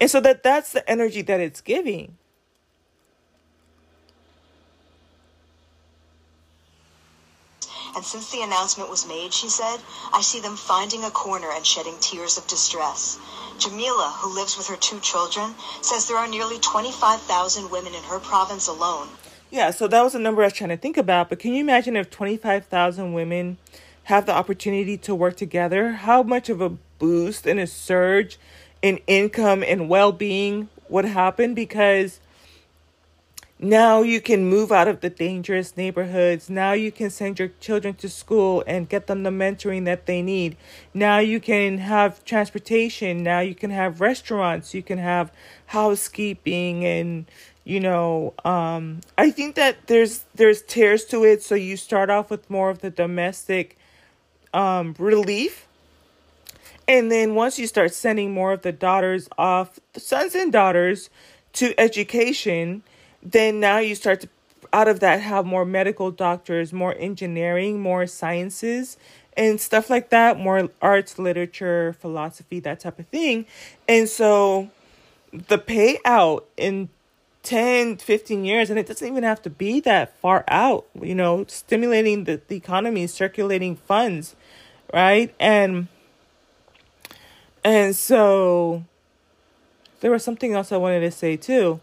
And 0.00 0.10
so 0.10 0.20
that 0.20 0.42
that's 0.42 0.72
the 0.72 0.88
energy 0.88 1.22
that 1.22 1.40
it's 1.40 1.60
giving. 1.60 2.16
And 7.96 8.04
since 8.04 8.30
the 8.30 8.42
announcement 8.42 8.90
was 8.90 9.06
made, 9.06 9.32
she 9.32 9.48
said, 9.48 9.78
I 10.12 10.20
see 10.20 10.40
them 10.40 10.56
finding 10.56 11.04
a 11.04 11.10
corner 11.10 11.48
and 11.54 11.64
shedding 11.64 11.96
tears 12.00 12.36
of 12.36 12.46
distress. 12.46 13.18
Jamila, 13.58 14.12
who 14.18 14.34
lives 14.34 14.56
with 14.56 14.66
her 14.66 14.76
two 14.76 14.98
children, 15.00 15.54
says 15.80 16.08
there 16.08 16.16
are 16.16 16.28
nearly 16.28 16.58
25,000 16.58 17.70
women 17.70 17.94
in 17.94 18.02
her 18.04 18.18
province 18.18 18.66
alone. 18.66 19.08
Yeah, 19.50 19.70
so 19.70 19.86
that 19.86 20.02
was 20.02 20.16
a 20.16 20.18
number 20.18 20.42
I 20.42 20.46
was 20.46 20.54
trying 20.54 20.70
to 20.70 20.76
think 20.76 20.96
about. 20.96 21.28
But 21.28 21.38
can 21.38 21.52
you 21.52 21.60
imagine 21.60 21.96
if 21.96 22.10
25,000 22.10 23.12
women 23.12 23.58
have 24.04 24.26
the 24.26 24.34
opportunity 24.34 24.96
to 24.98 25.14
work 25.14 25.36
together? 25.36 25.92
How 25.92 26.24
much 26.24 26.48
of 26.48 26.60
a 26.60 26.70
boost 26.98 27.46
and 27.46 27.60
a 27.60 27.66
surge 27.66 28.38
in 28.82 28.98
income 29.06 29.62
and 29.62 29.88
well 29.88 30.10
being 30.10 30.68
would 30.88 31.04
happen? 31.04 31.54
Because 31.54 32.18
now 33.64 34.02
you 34.02 34.20
can 34.20 34.44
move 34.44 34.70
out 34.70 34.88
of 34.88 35.00
the 35.00 35.08
dangerous 35.08 35.74
neighborhoods. 35.74 36.50
Now 36.50 36.72
you 36.72 36.92
can 36.92 37.08
send 37.08 37.38
your 37.38 37.48
children 37.60 37.94
to 37.94 38.10
school 38.10 38.62
and 38.66 38.88
get 38.88 39.06
them 39.06 39.22
the 39.22 39.30
mentoring 39.30 39.86
that 39.86 40.04
they 40.04 40.20
need. 40.20 40.56
Now 40.92 41.18
you 41.18 41.40
can 41.40 41.78
have 41.78 42.22
transportation. 42.26 43.22
Now 43.22 43.40
you 43.40 43.54
can 43.54 43.70
have 43.70 44.02
restaurants. 44.02 44.74
You 44.74 44.82
can 44.82 44.98
have 44.98 45.32
housekeeping 45.66 46.84
and 46.84 47.24
you 47.64 47.80
know 47.80 48.34
um 48.44 49.00
i 49.16 49.30
think 49.30 49.54
that 49.54 49.86
there's 49.86 50.24
there's 50.34 50.60
tiers 50.60 51.06
to 51.06 51.24
it 51.24 51.42
so 51.42 51.54
you 51.54 51.76
start 51.78 52.10
off 52.10 52.30
with 52.30 52.48
more 52.50 52.68
of 52.68 52.80
the 52.80 52.90
domestic 52.90 53.78
um 54.52 54.94
relief 54.98 55.66
and 56.86 57.10
then 57.10 57.34
once 57.34 57.58
you 57.58 57.66
start 57.66 57.94
sending 57.94 58.32
more 58.32 58.52
of 58.52 58.60
the 58.60 58.70
daughters 58.70 59.28
off 59.38 59.80
the 59.94 60.00
sons 60.00 60.34
and 60.34 60.52
daughters 60.52 61.08
to 61.54 61.72
education 61.80 62.82
then 63.24 63.60
now 63.60 63.78
you 63.78 63.94
start 63.94 64.20
to 64.20 64.28
out 64.72 64.88
of 64.88 65.00
that 65.00 65.20
have 65.20 65.46
more 65.46 65.64
medical 65.64 66.10
doctors 66.10 66.72
more 66.72 66.94
engineering 66.98 67.80
more 67.80 68.06
sciences 68.06 68.96
and 69.36 69.60
stuff 69.60 69.88
like 69.88 70.10
that 70.10 70.38
more 70.38 70.68
arts 70.82 71.18
literature 71.18 71.94
philosophy 72.00 72.60
that 72.60 72.80
type 72.80 72.98
of 72.98 73.06
thing 73.08 73.46
and 73.88 74.08
so 74.08 74.68
the 75.32 75.58
payout 75.58 76.44
in 76.56 76.88
10, 77.44 77.98
15 77.98 78.44
years, 78.44 78.70
and 78.70 78.78
it 78.78 78.86
doesn't 78.86 79.06
even 79.06 79.22
have 79.22 79.42
to 79.42 79.50
be 79.50 79.78
that 79.80 80.16
far 80.18 80.44
out, 80.48 80.86
you 81.00 81.14
know, 81.14 81.44
stimulating 81.46 82.24
the, 82.24 82.40
the 82.48 82.56
economy, 82.56 83.06
circulating 83.06 83.76
funds, 83.76 84.34
right? 84.92 85.32
And 85.38 85.88
and 87.62 87.94
so 87.94 88.84
there 90.00 90.10
was 90.10 90.24
something 90.24 90.54
else 90.54 90.72
I 90.72 90.78
wanted 90.78 91.00
to 91.00 91.10
say 91.10 91.36
too. 91.36 91.80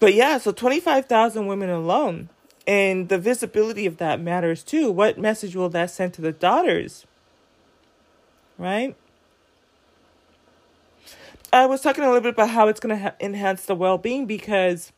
But 0.00 0.14
yeah, 0.14 0.38
so 0.38 0.52
25,000 0.52 1.46
women 1.46 1.70
alone. 1.70 2.28
And 2.66 3.08
the 3.08 3.18
visibility 3.18 3.86
of 3.86 3.96
that 3.96 4.20
matters 4.20 4.62
too. 4.62 4.90
What 4.90 5.18
message 5.18 5.56
will 5.56 5.70
that 5.70 5.90
send 5.90 6.14
to 6.14 6.22
the 6.22 6.32
daughters? 6.32 7.06
Right? 8.58 8.94
I 11.52 11.64
was 11.64 11.80
talking 11.80 12.04
a 12.04 12.08
little 12.08 12.20
bit 12.20 12.34
about 12.34 12.50
how 12.50 12.68
it's 12.68 12.78
going 12.78 12.94
to 12.94 13.02
ha- 13.02 13.14
enhance 13.20 13.64
the 13.64 13.74
well-being 13.74 14.26
because 14.26 14.92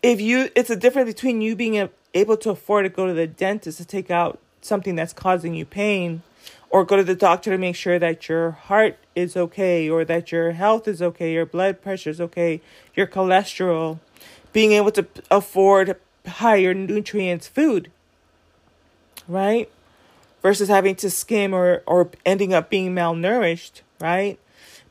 if 0.00 0.20
you 0.20 0.48
it's 0.54 0.70
a 0.70 0.76
difference 0.76 1.12
between 1.12 1.40
you 1.40 1.56
being 1.56 1.76
a, 1.76 1.90
able 2.14 2.36
to 2.36 2.50
afford 2.50 2.84
to 2.84 2.88
go 2.88 3.08
to 3.08 3.12
the 3.12 3.26
dentist 3.26 3.78
to 3.78 3.84
take 3.84 4.10
out 4.10 4.38
something 4.60 4.94
that's 4.94 5.12
causing 5.12 5.54
you 5.54 5.64
pain 5.64 6.22
or 6.70 6.84
go 6.84 6.96
to 6.96 7.02
the 7.02 7.16
doctor 7.16 7.50
to 7.50 7.58
make 7.58 7.74
sure 7.74 7.98
that 7.98 8.28
your 8.28 8.52
heart 8.52 8.96
is 9.18 9.36
okay 9.36 9.88
or 9.88 10.04
that 10.04 10.32
your 10.32 10.52
health 10.52 10.88
is 10.88 11.02
okay, 11.02 11.32
your 11.32 11.46
blood 11.46 11.82
pressure 11.82 12.10
is 12.10 12.20
okay, 12.20 12.60
your 12.94 13.06
cholesterol, 13.06 13.98
being 14.52 14.72
able 14.72 14.92
to 14.92 15.06
afford 15.30 15.96
higher 16.26 16.74
nutrients 16.74 17.48
food, 17.48 17.90
right? 19.26 19.70
Versus 20.42 20.68
having 20.68 20.94
to 20.96 21.10
skim 21.10 21.54
or, 21.54 21.82
or 21.86 22.10
ending 22.24 22.54
up 22.54 22.70
being 22.70 22.94
malnourished, 22.94 23.82
right? 24.00 24.38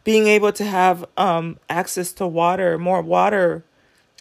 being 0.08 0.28
able 0.28 0.54
to 0.54 0.64
have 0.64 1.04
um, 1.18 1.60
access 1.70 2.14
to 2.14 2.26
water, 2.26 2.78
more 2.78 3.02
water 3.02 3.62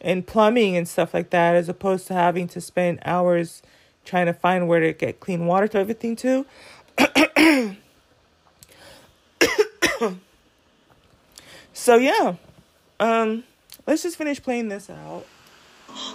and 0.00 0.26
plumbing 0.26 0.76
and 0.76 0.88
stuff 0.88 1.14
like 1.14 1.30
that, 1.30 1.54
as 1.54 1.68
opposed 1.68 2.08
to 2.08 2.12
having 2.12 2.48
to 2.48 2.60
spend 2.60 2.98
hours 3.04 3.62
trying 4.04 4.26
to 4.26 4.32
find 4.32 4.66
where 4.66 4.80
to 4.80 4.92
get 4.92 5.20
clean 5.20 5.46
water 5.46 5.68
to 5.68 5.78
everything 5.78 6.16
too. 6.16 6.44
so 11.72 11.96
yeah, 11.96 12.36
um, 13.00 13.44
let's 13.86 14.02
just 14.02 14.16
finish 14.16 14.42
playing 14.42 14.68
this 14.68 14.90
out. 14.90 15.26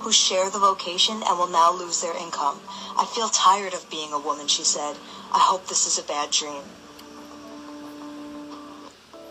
Who 0.02 0.12
share 0.12 0.50
the 0.50 0.60
vocation 0.60 1.22
and 1.26 1.38
will 1.38 1.48
now 1.48 1.72
lose 1.74 2.02
their 2.02 2.16
income. 2.16 2.60
I 2.98 3.06
feel 3.06 3.30
tired 3.30 3.74
of 3.74 3.90
being 3.90 4.14
a 4.14 4.20
woman, 4.20 4.48
she 4.48 4.64
said. 4.64 4.96
I 5.34 5.40
hope 5.40 5.68
this 5.68 5.88
is 5.88 5.98
a 5.98 6.04
bad 6.04 6.30
dream. 6.32 6.64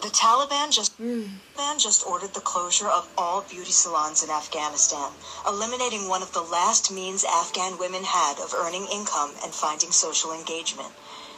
The 0.02 0.08
Taliban 0.08 0.72
just 0.72 0.98
mm. 0.98 1.28
Taliban 1.54 1.78
just 1.78 2.06
ordered 2.06 2.32
the 2.32 2.40
closure 2.40 2.88
of 2.88 3.06
all 3.18 3.42
beauty 3.42 3.70
salons 3.70 4.24
in 4.24 4.30
Afghanistan, 4.30 5.12
eliminating 5.46 6.08
one 6.08 6.22
of 6.22 6.32
the 6.32 6.40
last 6.40 6.90
means 6.90 7.22
Afghan 7.22 7.76
women 7.78 8.02
had 8.04 8.38
of 8.38 8.54
earning 8.54 8.86
income 8.90 9.32
and 9.44 9.52
finding 9.52 9.92
social 9.92 10.32
engagement. 10.32 10.88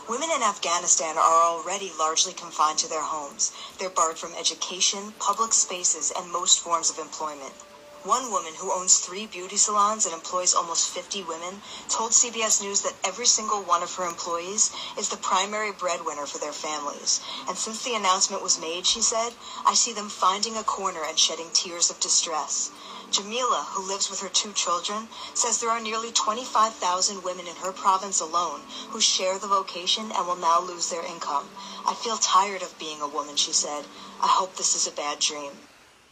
Women 0.09 0.31
in 0.35 0.43
Afghanistan 0.43 1.17
are 1.17 1.45
already 1.45 1.93
largely 1.97 2.33
confined 2.33 2.79
to 2.81 2.89
their 2.89 3.03
homes. 3.03 3.53
They're 3.79 3.89
barred 3.89 4.19
from 4.19 4.35
education, 4.35 5.15
public 5.21 5.53
spaces, 5.53 6.11
and 6.17 6.31
most 6.33 6.59
forms 6.59 6.91
of 6.91 6.99
employment. 6.99 7.55
One 8.03 8.33
woman 8.33 8.55
who 8.55 8.73
owns 8.73 8.99
three 8.99 9.27
beauty 9.27 9.57
salons 9.57 10.05
and 10.05 10.13
employs 10.13 10.55
almost 10.55 10.89
50 10.89 11.23
women 11.23 11.63
told 11.89 12.11
CBS 12.11 12.61
News 12.61 12.81
that 12.81 12.97
every 13.05 13.27
single 13.27 13.63
one 13.63 13.81
of 13.85 13.95
her 13.95 14.05
employees 14.05 14.73
is 14.99 15.09
the 15.09 15.17
primary 15.17 15.71
breadwinner 15.71 16.27
for 16.27 16.39
their 16.39 16.53
families. 16.53 17.21
And 17.47 17.57
since 17.57 17.85
the 17.85 17.95
announcement 17.95 18.43
was 18.43 18.61
made, 18.61 18.87
she 18.87 19.03
said, 19.03 19.35
I 19.65 19.75
see 19.75 19.93
them 19.93 20.09
finding 20.09 20.57
a 20.57 20.65
corner 20.65 21.05
and 21.07 21.17
shedding 21.17 21.51
tears 21.53 21.91
of 21.91 22.01
distress. 22.01 22.73
Jamila, 23.13 23.67
who 23.69 23.87
lives 23.87 24.09
with 24.09 24.21
her 24.21 24.31
two 24.31 24.53
children, 24.53 25.07
says 25.35 25.61
there 25.61 25.71
are 25.71 25.83
nearly 25.83 26.11
25,000 26.13 27.23
women 27.23 27.47
in 27.47 27.55
her 27.57 27.71
province 27.71 28.21
alone 28.21 28.61
who 28.89 29.01
share 29.01 29.39
the 29.39 29.47
vocation 29.47 30.11
and 30.17 30.27
will 30.27 30.37
now 30.37 30.61
lose 30.61 30.89
their 30.91 31.05
income. 31.05 31.47
I 31.87 31.95
feel 31.95 32.17
tired 32.17 32.63
of 32.63 32.79
being 32.79 33.01
a 33.03 33.09
woman, 33.09 33.37
she 33.37 33.53
said. 33.53 33.85
I 34.23 34.29
hope 34.29 34.57
this 34.57 34.75
is 34.75 34.91
a 34.91 34.97
bad 34.97 35.19
dream. 35.19 35.53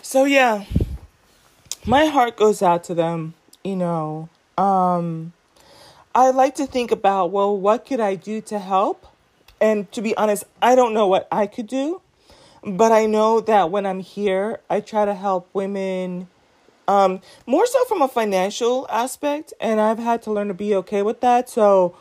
So, 0.02 0.24
yeah, 0.24 0.64
my 1.86 2.06
heart 2.06 2.36
goes 2.36 2.60
out 2.60 2.84
to 2.84 2.94
them, 2.94 3.34
you 3.64 3.76
know. 3.76 4.28
Um, 4.58 5.32
I 6.14 6.30
like 6.30 6.54
to 6.56 6.66
think 6.66 6.90
about, 6.90 7.30
well, 7.30 7.56
what 7.56 7.86
could 7.86 8.00
I 8.00 8.14
do 8.14 8.42
to 8.42 8.58
help? 8.58 9.06
And 9.58 9.90
to 9.92 10.02
be 10.02 10.14
honest, 10.16 10.44
I 10.60 10.74
don't 10.74 10.92
know 10.92 11.06
what 11.06 11.28
I 11.32 11.46
could 11.46 11.66
do, 11.66 12.02
but 12.62 12.92
I 12.92 13.06
know 13.06 13.40
that 13.40 13.70
when 13.70 13.86
I'm 13.86 14.00
here, 14.00 14.60
I 14.68 14.80
try 14.80 15.06
to 15.06 15.14
help 15.14 15.48
women 15.54 16.28
um, 16.90 17.20
more 17.46 17.66
so 17.66 17.84
from 17.84 18.02
a 18.02 18.08
financial 18.08 18.86
aspect, 18.90 19.54
and 19.60 19.80
I've 19.80 20.00
had 20.00 20.22
to 20.22 20.32
learn 20.32 20.48
to 20.48 20.54
be 20.54 20.74
okay 20.74 21.02
with 21.02 21.20
that. 21.20 21.48
So 21.48 21.94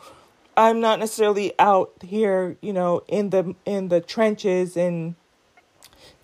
I'm 0.56 0.80
not 0.80 0.98
necessarily 0.98 1.52
out 1.60 1.92
here, 2.02 2.56
you 2.60 2.72
know, 2.72 3.02
in 3.06 3.30
the 3.30 3.54
in 3.64 3.88
the 3.88 4.00
trenches 4.00 4.76
and 4.76 5.14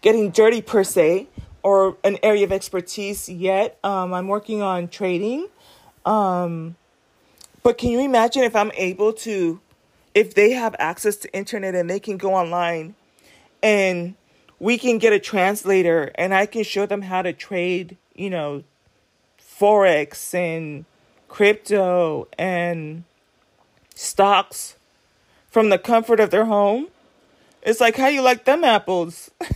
getting 0.01 0.31
dirty 0.31 0.63
per 0.63 0.83
se, 0.83 1.29
or 1.63 1.97
an 2.03 2.19
area 2.23 2.45
of 2.45 2.51
expertise 2.51 3.29
yet. 3.29 3.79
Um, 3.85 4.13
I'm 4.13 4.27
working 4.27 4.63
on 4.63 4.89
trading. 4.89 5.49
Um, 6.05 6.77
but 7.63 7.79
can 7.79 7.91
you 7.91 8.01
imagine 8.01 8.45
if 8.45 8.55
I'm 8.55 8.73
able 8.77 9.13
to, 9.13 9.61
if 10.15 10.35
they 10.35 10.53
have 10.53 10.77
access 10.79 11.17
to 11.17 11.33
internet 11.33 11.75
and 11.75 11.91
they 11.91 11.99
can 11.99 12.17
go 12.17 12.35
online 12.35 12.95
and 13.63 14.15
we 14.61 14.79
can 14.79 14.99
get 14.99 15.13
a 15.13 15.19
translator 15.19 16.13
and 16.15 16.33
I 16.33 16.47
can 16.47 16.63
show 16.63 16.87
them 16.87 17.03
how 17.03 17.23
to 17.23 17.33
trade, 17.33 17.97
you 18.17 18.31
know, 18.31 18.65
Forex 19.41 20.35
and 20.35 20.85
crypto 21.29 22.29
and 22.39 23.05
stocks 23.95 24.77
from 25.51 25.71
the 25.71 25.79
comfort 25.79 26.21
of 26.21 26.31
their 26.31 26.45
home. 26.45 26.89
It's 27.63 27.81
like 27.81 27.97
how 27.97 28.09
you 28.09 28.23
like 28.23 28.45
them 28.45 28.63
apples. 28.63 29.31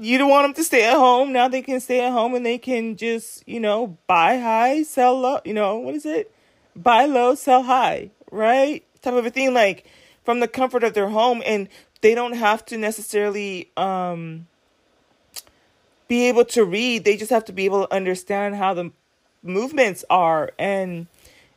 you 0.00 0.18
don't 0.18 0.30
want 0.30 0.44
them 0.44 0.54
to 0.54 0.64
stay 0.64 0.84
at 0.84 0.94
home. 0.94 1.32
Now 1.32 1.48
they 1.48 1.62
can 1.62 1.80
stay 1.80 2.04
at 2.04 2.12
home 2.12 2.34
and 2.34 2.46
they 2.46 2.58
can 2.58 2.96
just, 2.96 3.46
you 3.48 3.60
know, 3.60 3.98
buy 4.06 4.38
high, 4.38 4.82
sell 4.82 5.18
low. 5.18 5.40
You 5.44 5.54
know, 5.54 5.76
what 5.76 5.94
is 5.94 6.06
it? 6.06 6.32
Buy 6.74 7.06
low, 7.06 7.34
sell 7.34 7.62
high, 7.62 8.10
right? 8.30 8.84
Type 9.02 9.14
of 9.14 9.26
a 9.26 9.30
thing 9.30 9.54
like 9.54 9.86
from 10.24 10.40
the 10.40 10.48
comfort 10.48 10.84
of 10.84 10.94
their 10.94 11.08
home. 11.08 11.42
And 11.44 11.68
they 12.00 12.14
don't 12.14 12.34
have 12.34 12.64
to 12.66 12.76
necessarily 12.76 13.70
um, 13.76 14.46
be 16.08 16.28
able 16.28 16.44
to 16.46 16.64
read. 16.64 17.04
They 17.04 17.16
just 17.16 17.30
have 17.30 17.44
to 17.46 17.52
be 17.52 17.64
able 17.64 17.86
to 17.86 17.94
understand 17.94 18.56
how 18.56 18.74
the 18.74 18.92
movements 19.42 20.04
are. 20.10 20.52
And, 20.58 21.06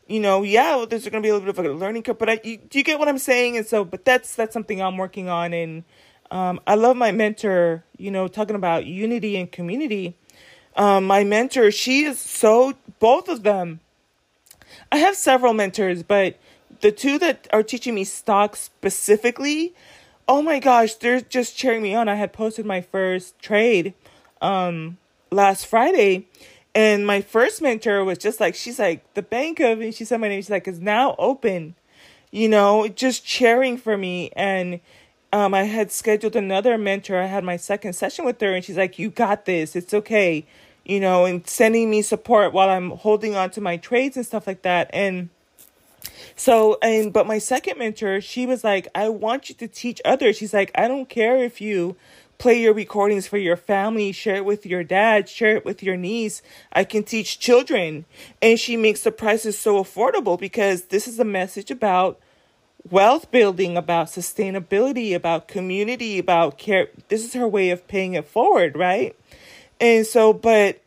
you 0.07 0.19
know, 0.19 0.43
yeah, 0.43 0.77
well, 0.77 0.87
there's 0.87 1.03
going 1.03 1.21
to 1.21 1.25
be 1.25 1.29
a 1.29 1.33
little 1.33 1.53
bit 1.53 1.65
of 1.65 1.71
a 1.71 1.77
learning 1.77 2.03
curve. 2.03 2.17
But 2.17 2.29
I, 2.29 2.39
you, 2.43 2.57
do 2.57 2.77
you 2.77 2.83
get 2.83 2.99
what 2.99 3.07
I'm 3.07 3.17
saying? 3.17 3.57
And 3.57 3.65
so, 3.65 3.83
but 3.85 4.05
that's 4.05 4.35
that's 4.35 4.53
something 4.53 4.81
I'm 4.81 4.97
working 4.97 5.29
on 5.29 5.53
and 5.53 5.83
um, 6.31 6.59
I 6.67 6.75
love 6.75 6.95
my 6.95 7.11
mentor, 7.11 7.83
you 7.97 8.11
know, 8.11 8.27
talking 8.27 8.55
about 8.55 8.85
unity 8.85 9.35
and 9.35 9.51
community. 9.51 10.15
Um, 10.75 11.07
my 11.07 11.23
mentor, 11.23 11.71
she 11.71 12.03
is 12.03 12.19
so, 12.19 12.73
both 12.99 13.27
of 13.27 13.43
them. 13.43 13.79
I 14.91 14.97
have 14.97 15.15
several 15.15 15.53
mentors, 15.53 16.03
but 16.03 16.37
the 16.81 16.91
two 16.91 17.17
that 17.19 17.47
are 17.51 17.63
teaching 17.63 17.95
me 17.95 18.03
stocks 18.03 18.59
specifically, 18.59 19.73
oh 20.27 20.41
my 20.41 20.59
gosh, 20.59 20.93
they're 20.93 21.21
just 21.21 21.57
cheering 21.57 21.81
me 21.81 21.95
on. 21.95 22.07
I 22.07 22.15
had 22.15 22.31
posted 22.31 22.65
my 22.65 22.81
first 22.81 23.39
trade 23.39 23.95
um 24.41 24.97
last 25.31 25.65
Friday 25.65 26.25
and 26.75 27.05
my 27.05 27.21
first 27.21 27.61
mentor 27.61 28.03
was 28.03 28.17
just 28.17 28.39
like 28.39 28.55
she's 28.55 28.79
like 28.79 29.13
the 29.13 29.21
bank 29.21 29.59
of 29.59 29.81
and 29.81 29.93
she 29.93 30.05
said 30.05 30.19
my 30.19 30.29
name 30.29 30.41
she's 30.41 30.49
like 30.49 30.67
is 30.67 30.79
now 30.79 31.15
open 31.17 31.75
you 32.31 32.47
know 32.47 32.87
just 32.87 33.25
cheering 33.25 33.77
for 33.77 33.97
me. 33.97 34.31
And 34.35 34.79
um 35.33 35.53
I 35.53 35.63
had 35.63 35.91
scheduled 35.91 36.35
another 36.35 36.77
mentor. 36.77 37.17
I 37.17 37.25
had 37.25 37.43
my 37.43 37.57
second 37.57 37.93
session 37.93 38.25
with 38.25 38.39
her 38.41 38.53
and 38.53 38.63
she's 38.63 38.77
like 38.77 38.99
you 38.99 39.09
got 39.09 39.45
this. 39.45 39.75
It's 39.75 39.93
okay 39.93 40.45
you 40.85 40.99
know 40.99 41.25
and 41.25 41.47
sending 41.47 41.89
me 41.89 42.01
support 42.01 42.53
while 42.53 42.69
I'm 42.69 42.91
holding 42.91 43.35
on 43.35 43.49
to 43.51 43.61
my 43.61 43.77
trades 43.77 44.15
and 44.15 44.25
stuff 44.25 44.47
like 44.47 44.61
that. 44.63 44.89
And 44.93 45.29
so, 46.35 46.77
and, 46.81 47.11
but 47.11 47.27
my 47.27 47.37
second 47.37 47.77
mentor, 47.77 48.21
she 48.21 48.45
was 48.45 48.63
like, 48.63 48.87
I 48.95 49.09
want 49.09 49.49
you 49.49 49.55
to 49.55 49.67
teach 49.67 50.01
others. 50.05 50.37
She's 50.37 50.53
like, 50.53 50.71
I 50.73 50.87
don't 50.87 51.09
care 51.09 51.37
if 51.43 51.59
you 51.59 51.97
play 52.39 52.59
your 52.59 52.73
recordings 52.73 53.27
for 53.27 53.37
your 53.37 53.57
family, 53.57 54.11
share 54.11 54.37
it 54.37 54.45
with 54.45 54.65
your 54.65 54.83
dad, 54.83 55.29
share 55.29 55.57
it 55.57 55.65
with 55.65 55.83
your 55.83 55.97
niece. 55.97 56.41
I 56.73 56.85
can 56.85 57.03
teach 57.03 57.37
children. 57.37 58.05
And 58.41 58.57
she 58.57 58.75
makes 58.75 59.03
the 59.03 59.11
prices 59.11 59.59
so 59.59 59.83
affordable 59.83 60.39
because 60.39 60.85
this 60.85 61.07
is 61.07 61.19
a 61.19 61.25
message 61.25 61.69
about 61.69 62.19
wealth 62.89 63.29
building, 63.29 63.77
about 63.77 64.07
sustainability, 64.07 65.13
about 65.13 65.47
community, 65.49 66.17
about 66.17 66.57
care. 66.57 66.87
This 67.09 67.23
is 67.25 67.33
her 67.33 67.47
way 67.47 67.69
of 67.69 67.87
paying 67.87 68.13
it 68.13 68.25
forward, 68.25 68.75
right? 68.75 69.15
And 69.81 70.07
so, 70.07 70.31
but 70.31 70.81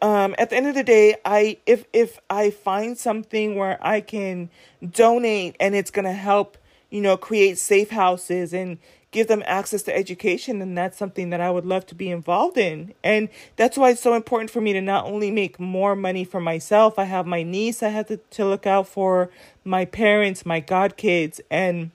um, 0.00 0.36
at 0.38 0.50
the 0.50 0.56
end 0.56 0.68
of 0.68 0.74
the 0.74 0.84
day, 0.84 1.16
I 1.24 1.58
if 1.66 1.84
if 1.92 2.20
I 2.30 2.50
find 2.50 2.96
something 2.96 3.56
where 3.56 3.78
I 3.84 4.00
can 4.00 4.50
donate 4.88 5.56
and 5.58 5.74
it's 5.74 5.90
gonna 5.90 6.12
help, 6.12 6.58
you 6.90 7.00
know, 7.00 7.16
create 7.16 7.58
safe 7.58 7.90
houses 7.90 8.52
and 8.52 8.78
give 9.16 9.28
them 9.28 9.42
access 9.46 9.82
to 9.84 9.96
education, 9.96 10.60
and 10.60 10.76
that's 10.76 10.98
something 10.98 11.30
that 11.30 11.40
I 11.40 11.50
would 11.50 11.64
love 11.64 11.86
to 11.86 11.94
be 11.94 12.10
involved 12.10 12.58
in. 12.58 12.92
And 13.02 13.30
that's 13.56 13.78
why 13.78 13.88
it's 13.88 14.02
so 14.02 14.12
important 14.12 14.50
for 14.50 14.60
me 14.60 14.74
to 14.74 14.82
not 14.82 15.06
only 15.06 15.30
make 15.30 15.58
more 15.58 15.96
money 15.96 16.22
for 16.22 16.38
myself. 16.38 16.98
I 16.98 17.04
have 17.04 17.26
my 17.26 17.42
niece 17.42 17.82
I 17.82 17.88
have 17.88 18.08
to, 18.08 18.18
to 18.18 18.44
look 18.44 18.66
out 18.66 18.86
for, 18.86 19.30
my 19.64 19.86
parents, 19.86 20.44
my 20.44 20.60
godkids, 20.60 21.40
and 21.50 21.92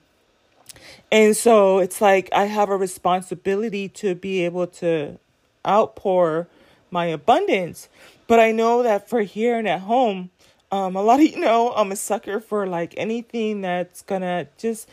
and 1.12 1.36
so 1.36 1.78
it's 1.78 2.00
like 2.00 2.28
I 2.32 2.46
have 2.46 2.68
a 2.70 2.76
responsibility 2.76 3.88
to 4.00 4.16
be 4.16 4.44
able 4.44 4.66
to 4.82 5.18
outpour 5.64 6.48
my 6.90 7.06
abundance. 7.06 7.88
But 8.26 8.40
I 8.40 8.50
know 8.50 8.82
that 8.82 9.08
for 9.08 9.20
here 9.22 9.56
and 9.56 9.68
at 9.68 9.82
home, 9.82 10.30
um, 10.72 10.96
a 10.96 11.02
lot 11.02 11.20
of 11.20 11.26
you 11.26 11.38
know 11.38 11.72
I'm 11.72 11.92
a 11.92 11.96
sucker 11.96 12.40
for 12.40 12.66
like 12.66 12.94
anything 12.96 13.60
that's 13.60 14.02
gonna 14.02 14.48
just 14.58 14.88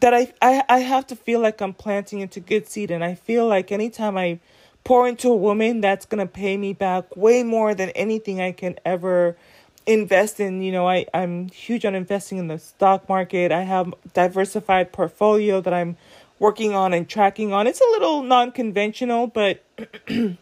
that 0.00 0.14
I, 0.14 0.32
I 0.42 0.62
I 0.68 0.78
have 0.80 1.06
to 1.08 1.16
feel 1.16 1.40
like 1.40 1.60
I'm 1.60 1.72
planting 1.72 2.20
into 2.20 2.40
good 2.40 2.68
seed, 2.68 2.90
and 2.90 3.04
I 3.04 3.14
feel 3.14 3.46
like 3.46 3.70
anytime 3.72 4.16
I 4.16 4.40
pour 4.82 5.08
into 5.08 5.28
a 5.28 5.36
woman, 5.36 5.80
that's 5.80 6.06
gonna 6.06 6.26
pay 6.26 6.56
me 6.56 6.72
back 6.72 7.16
way 7.16 7.42
more 7.42 7.74
than 7.74 7.90
anything 7.90 8.40
I 8.40 8.52
can 8.52 8.76
ever 8.84 9.36
invest 9.86 10.40
in. 10.40 10.62
You 10.62 10.72
know, 10.72 10.88
I 10.88 11.06
I'm 11.14 11.48
huge 11.48 11.84
on 11.84 11.94
investing 11.94 12.38
in 12.38 12.48
the 12.48 12.58
stock 12.58 13.08
market. 13.08 13.52
I 13.52 13.62
have 13.62 13.94
diversified 14.12 14.92
portfolio 14.92 15.60
that 15.60 15.72
I'm 15.72 15.96
working 16.38 16.74
on 16.74 16.92
and 16.92 17.08
tracking 17.08 17.52
on. 17.52 17.66
It's 17.66 17.80
a 17.80 17.90
little 17.92 18.22
non-conventional, 18.22 19.28
but 19.28 19.64
I'm 20.08 20.36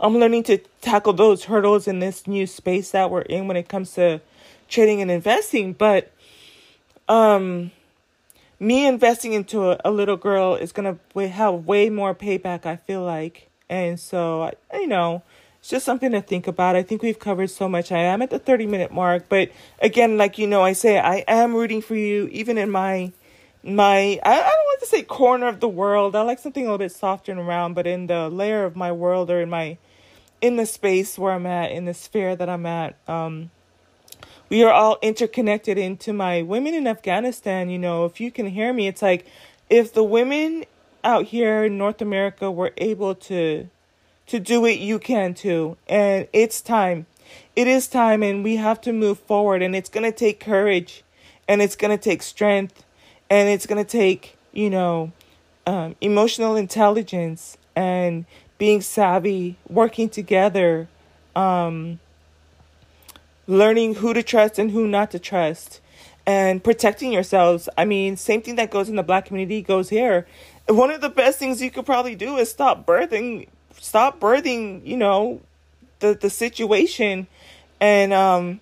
learning 0.00 0.44
to 0.44 0.58
tackle 0.80 1.12
those 1.12 1.44
hurdles 1.44 1.86
in 1.86 1.98
this 1.98 2.26
new 2.26 2.46
space 2.46 2.92
that 2.92 3.10
we're 3.10 3.22
in 3.22 3.48
when 3.48 3.56
it 3.56 3.68
comes 3.68 3.92
to 3.94 4.20
trading 4.68 5.02
and 5.02 5.10
investing. 5.10 5.72
But 5.72 6.12
um, 7.08 7.70
me 8.60 8.86
investing 8.86 9.32
into 9.32 9.70
a, 9.70 9.80
a 9.84 9.90
little 9.90 10.16
girl 10.16 10.54
is 10.54 10.72
gonna 10.72 10.98
have 11.14 11.66
way 11.66 11.90
more 11.90 12.14
payback. 12.14 12.66
I 12.66 12.76
feel 12.76 13.02
like, 13.02 13.50
and 13.68 13.98
so 13.98 14.52
you 14.72 14.86
know, 14.86 15.22
it's 15.60 15.70
just 15.70 15.84
something 15.84 16.12
to 16.12 16.20
think 16.20 16.46
about. 16.46 16.76
I 16.76 16.82
think 16.82 17.02
we've 17.02 17.18
covered 17.18 17.50
so 17.50 17.68
much. 17.68 17.92
I 17.92 17.98
am 17.98 18.22
at 18.22 18.30
the 18.30 18.38
30 18.38 18.66
minute 18.66 18.92
mark, 18.92 19.28
but 19.28 19.50
again, 19.80 20.16
like 20.16 20.38
you 20.38 20.46
know, 20.46 20.62
I 20.62 20.72
say 20.72 20.98
I 20.98 21.24
am 21.28 21.54
rooting 21.54 21.82
for 21.82 21.94
you, 21.94 22.28
even 22.32 22.58
in 22.58 22.70
my 22.70 23.12
my 23.62 24.20
I, 24.24 24.32
I 24.32 24.36
don't 24.36 24.64
want 24.64 24.80
to 24.80 24.86
say 24.86 25.02
corner 25.02 25.48
of 25.48 25.60
the 25.60 25.68
world. 25.68 26.16
I 26.16 26.22
like 26.22 26.38
something 26.38 26.62
a 26.64 26.66
little 26.66 26.78
bit 26.78 26.92
softer 26.92 27.32
and 27.32 27.46
round, 27.46 27.74
but 27.74 27.86
in 27.86 28.06
the 28.06 28.28
layer 28.28 28.64
of 28.64 28.76
my 28.76 28.92
world 28.92 29.30
or 29.30 29.40
in 29.40 29.50
my 29.50 29.78
in 30.40 30.56
the 30.56 30.66
space 30.66 31.18
where 31.18 31.32
I'm 31.32 31.46
at, 31.46 31.72
in 31.72 31.84
the 31.84 31.94
sphere 31.94 32.36
that 32.36 32.48
I'm 32.48 32.66
at. 32.66 32.96
Um, 33.08 33.50
we 34.48 34.62
are 34.62 34.72
all 34.72 34.98
interconnected 35.02 35.78
into 35.78 36.12
my 36.12 36.42
women 36.42 36.74
in 36.74 36.86
Afghanistan. 36.86 37.70
You 37.70 37.78
know, 37.78 38.04
if 38.04 38.20
you 38.20 38.30
can 38.30 38.46
hear 38.46 38.72
me, 38.72 38.88
it's 38.88 39.02
like 39.02 39.26
if 39.68 39.92
the 39.92 40.04
women 40.04 40.64
out 41.04 41.26
here 41.26 41.64
in 41.64 41.78
North 41.78 42.00
America 42.00 42.50
were 42.50 42.72
able 42.76 43.14
to 43.14 43.68
to 44.26 44.38
do 44.38 44.66
it, 44.66 44.78
you 44.78 44.98
can 44.98 45.34
too. 45.34 45.76
And 45.88 46.28
it's 46.32 46.60
time. 46.60 47.06
It 47.56 47.66
is 47.66 47.86
time, 47.88 48.22
and 48.22 48.44
we 48.44 48.56
have 48.56 48.80
to 48.82 48.92
move 48.92 49.18
forward. 49.18 49.62
And 49.62 49.74
it's 49.74 49.88
gonna 49.88 50.12
take 50.12 50.40
courage, 50.40 51.02
and 51.46 51.60
it's 51.62 51.76
gonna 51.76 51.98
take 51.98 52.22
strength, 52.22 52.84
and 53.30 53.48
it's 53.48 53.66
gonna 53.66 53.84
take 53.84 54.36
you 54.52 54.70
know 54.70 55.12
um, 55.66 55.96
emotional 56.00 56.56
intelligence 56.56 57.58
and 57.76 58.24
being 58.58 58.80
savvy, 58.80 59.56
working 59.68 60.08
together, 60.08 60.88
um, 61.36 62.00
learning 63.48 63.96
who 63.96 64.14
to 64.14 64.22
trust 64.22 64.58
and 64.58 64.70
who 64.70 64.86
not 64.86 65.10
to 65.10 65.18
trust, 65.18 65.80
and 66.24 66.62
protecting 66.62 67.12
yourselves. 67.12 67.68
I 67.76 67.84
mean, 67.84 68.16
same 68.16 68.42
thing 68.42 68.54
that 68.56 68.70
goes 68.70 68.88
in 68.88 68.94
the 68.94 69.02
black 69.02 69.24
community 69.24 69.62
goes 69.62 69.88
here. 69.88 70.26
One 70.68 70.90
of 70.90 71.00
the 71.00 71.08
best 71.08 71.38
things 71.38 71.60
you 71.60 71.70
could 71.70 71.86
probably 71.86 72.14
do 72.14 72.36
is 72.36 72.50
stop 72.50 72.86
birthing, 72.86 73.48
stop 73.80 74.20
birthing, 74.20 74.86
you 74.86 74.98
know, 74.98 75.40
the, 76.00 76.14
the 76.14 76.30
situation 76.30 77.26
and 77.80 78.12
um, 78.12 78.60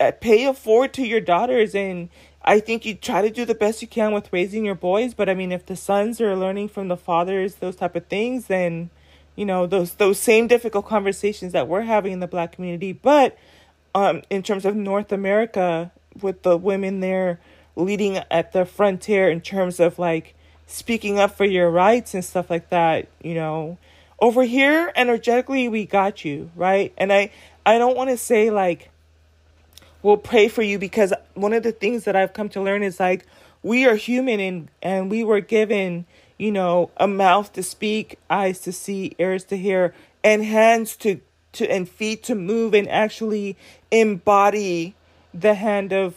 uh, 0.00 0.12
pay 0.20 0.44
it 0.44 0.56
forward 0.56 0.94
to 0.94 1.06
your 1.06 1.20
daughters 1.20 1.74
and 1.74 2.08
I 2.42 2.60
think 2.60 2.86
you 2.86 2.94
try 2.94 3.20
to 3.20 3.28
do 3.28 3.44
the 3.44 3.54
best 3.54 3.82
you 3.82 3.88
can 3.88 4.12
with 4.12 4.32
raising 4.32 4.64
your 4.64 4.76
boys, 4.76 5.12
but 5.12 5.28
I 5.28 5.34
mean, 5.34 5.52
if 5.52 5.66
the 5.66 5.76
sons 5.76 6.18
are 6.18 6.34
learning 6.34 6.68
from 6.68 6.88
the 6.88 6.96
fathers 6.96 7.56
those 7.56 7.76
type 7.76 7.94
of 7.94 8.06
things, 8.06 8.46
then 8.46 8.88
you 9.38 9.44
know 9.44 9.66
those 9.66 9.94
those 9.94 10.18
same 10.18 10.48
difficult 10.48 10.84
conversations 10.84 11.52
that 11.52 11.68
we're 11.68 11.82
having 11.82 12.12
in 12.12 12.18
the 12.18 12.26
black 12.26 12.50
community 12.50 12.92
but 12.92 13.38
um 13.94 14.22
in 14.30 14.42
terms 14.42 14.64
of 14.64 14.74
North 14.74 15.12
America 15.12 15.90
with 16.20 16.42
the 16.42 16.56
women 16.56 17.00
there 17.00 17.40
leading 17.76 18.18
at 18.30 18.52
the 18.52 18.64
frontier 18.64 19.30
in 19.30 19.40
terms 19.40 19.78
of 19.78 19.98
like 19.98 20.34
speaking 20.66 21.18
up 21.18 21.36
for 21.36 21.44
your 21.44 21.70
rights 21.70 22.14
and 22.14 22.24
stuff 22.24 22.50
like 22.50 22.70
that 22.70 23.08
you 23.22 23.34
know. 23.34 23.78
Over 24.20 24.42
here 24.42 24.92
energetically 24.96 25.68
we 25.68 25.86
got 25.86 26.24
you 26.24 26.50
right? 26.56 26.92
And 26.98 27.12
i 27.12 27.30
i 27.64 27.78
don't 27.78 27.96
want 27.96 28.10
to 28.10 28.16
say 28.16 28.50
like 28.50 28.90
we'll 30.02 30.16
pray 30.16 30.48
for 30.48 30.62
you 30.62 30.78
because 30.78 31.12
one 31.34 31.52
of 31.52 31.62
the 31.62 31.72
things 31.72 32.04
that 32.04 32.16
i've 32.16 32.32
come 32.32 32.48
to 32.48 32.60
learn 32.62 32.82
is 32.82 32.98
like 32.98 33.26
we 33.62 33.84
are 33.84 33.96
human 33.96 34.40
and 34.40 34.68
and 34.82 35.10
we 35.10 35.22
were 35.22 35.40
given 35.40 36.06
you 36.38 36.52
know, 36.52 36.90
a 36.96 37.08
mouth 37.08 37.52
to 37.52 37.62
speak, 37.62 38.18
eyes 38.30 38.60
to 38.60 38.72
see, 38.72 39.14
ears 39.18 39.44
to 39.44 39.56
hear, 39.56 39.92
and 40.22 40.44
hands 40.44 40.96
to 40.96 41.20
to 41.58 41.70
and 41.70 41.88
feet 41.88 42.22
to 42.24 42.34
move 42.34 42.74
and 42.74 42.88
actually 42.88 43.56
embody 43.90 44.94
the 45.32 45.54
hand 45.54 45.92
of 45.92 46.14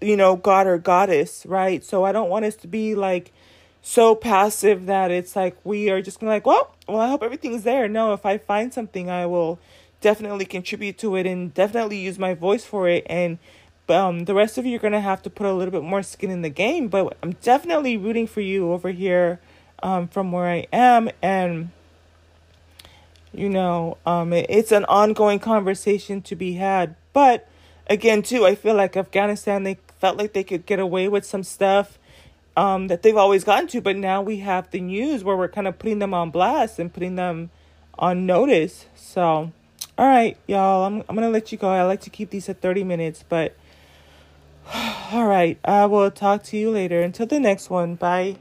you 0.00 0.16
know 0.16 0.36
god 0.36 0.66
or 0.66 0.78
goddess 0.78 1.44
right 1.46 1.84
so 1.84 2.04
i 2.04 2.12
don't 2.12 2.28
want 2.28 2.44
us 2.44 2.54
to 2.56 2.66
be 2.66 2.94
like 2.94 3.32
so 3.80 4.14
passive 4.14 4.86
that 4.86 5.10
it's 5.10 5.34
like 5.34 5.56
we 5.64 5.90
are 5.90 6.00
just 6.00 6.20
gonna 6.20 6.30
like 6.30 6.46
well 6.46 6.74
well 6.86 7.00
i 7.00 7.08
hope 7.08 7.22
everything's 7.22 7.62
there 7.62 7.88
no 7.88 8.12
if 8.12 8.24
i 8.24 8.38
find 8.38 8.72
something 8.72 9.10
i 9.10 9.26
will 9.26 9.58
definitely 10.00 10.44
contribute 10.44 10.98
to 10.98 11.16
it 11.16 11.26
and 11.26 11.54
definitely 11.54 11.98
use 11.98 12.18
my 12.18 12.34
voice 12.34 12.64
for 12.64 12.88
it 12.88 13.04
and 13.08 13.38
um, 13.88 14.24
the 14.24 14.34
rest 14.34 14.58
of 14.58 14.66
you 14.66 14.78
are 14.78 14.90
to 14.90 15.00
have 15.00 15.22
to 15.22 15.30
put 15.30 15.46
a 15.46 15.52
little 15.52 15.72
bit 15.72 15.82
more 15.82 16.02
skin 16.02 16.30
in 16.30 16.42
the 16.42 16.48
game. 16.48 16.88
But 16.88 17.16
I'm 17.22 17.32
definitely 17.42 17.96
rooting 17.96 18.26
for 18.26 18.40
you 18.40 18.72
over 18.72 18.90
here 18.90 19.40
um, 19.82 20.08
from 20.08 20.32
where 20.32 20.46
I 20.46 20.66
am. 20.72 21.10
And, 21.20 21.70
you 23.32 23.48
know, 23.48 23.98
um, 24.06 24.32
it, 24.32 24.46
it's 24.48 24.72
an 24.72 24.84
ongoing 24.86 25.38
conversation 25.38 26.22
to 26.22 26.36
be 26.36 26.54
had. 26.54 26.94
But 27.12 27.48
again, 27.88 28.22
too, 28.22 28.46
I 28.46 28.54
feel 28.54 28.74
like 28.74 28.96
Afghanistan, 28.96 29.64
they 29.64 29.78
felt 29.98 30.16
like 30.16 30.32
they 30.32 30.44
could 30.44 30.66
get 30.66 30.78
away 30.78 31.08
with 31.08 31.24
some 31.24 31.42
stuff 31.42 31.98
um, 32.56 32.88
that 32.88 33.02
they've 33.02 33.16
always 33.16 33.44
gotten 33.44 33.68
to. 33.68 33.80
But 33.80 33.96
now 33.96 34.22
we 34.22 34.38
have 34.38 34.70
the 34.70 34.80
news 34.80 35.24
where 35.24 35.36
we're 35.36 35.48
kind 35.48 35.66
of 35.66 35.78
putting 35.78 35.98
them 35.98 36.14
on 36.14 36.30
blast 36.30 36.78
and 36.78 36.92
putting 36.92 37.16
them 37.16 37.50
on 37.98 38.26
notice. 38.26 38.86
So, 38.94 39.52
all 39.98 40.06
right, 40.06 40.36
y'all, 40.46 40.84
I'm, 40.84 41.04
I'm 41.08 41.16
to 41.16 41.28
let 41.28 41.52
you 41.52 41.58
go. 41.58 41.68
I 41.68 41.82
like 41.84 42.00
to 42.02 42.10
keep 42.10 42.30
these 42.30 42.48
at 42.48 42.60
30 42.60 42.84
minutes, 42.84 43.24
but 43.28 43.56
all 45.12 45.26
right. 45.26 45.58
I 45.64 45.86
will 45.86 46.10
talk 46.10 46.42
to 46.44 46.56
you 46.56 46.70
later. 46.70 47.02
Until 47.02 47.26
the 47.26 47.40
next 47.40 47.70
one. 47.70 47.94
Bye. 47.94 48.36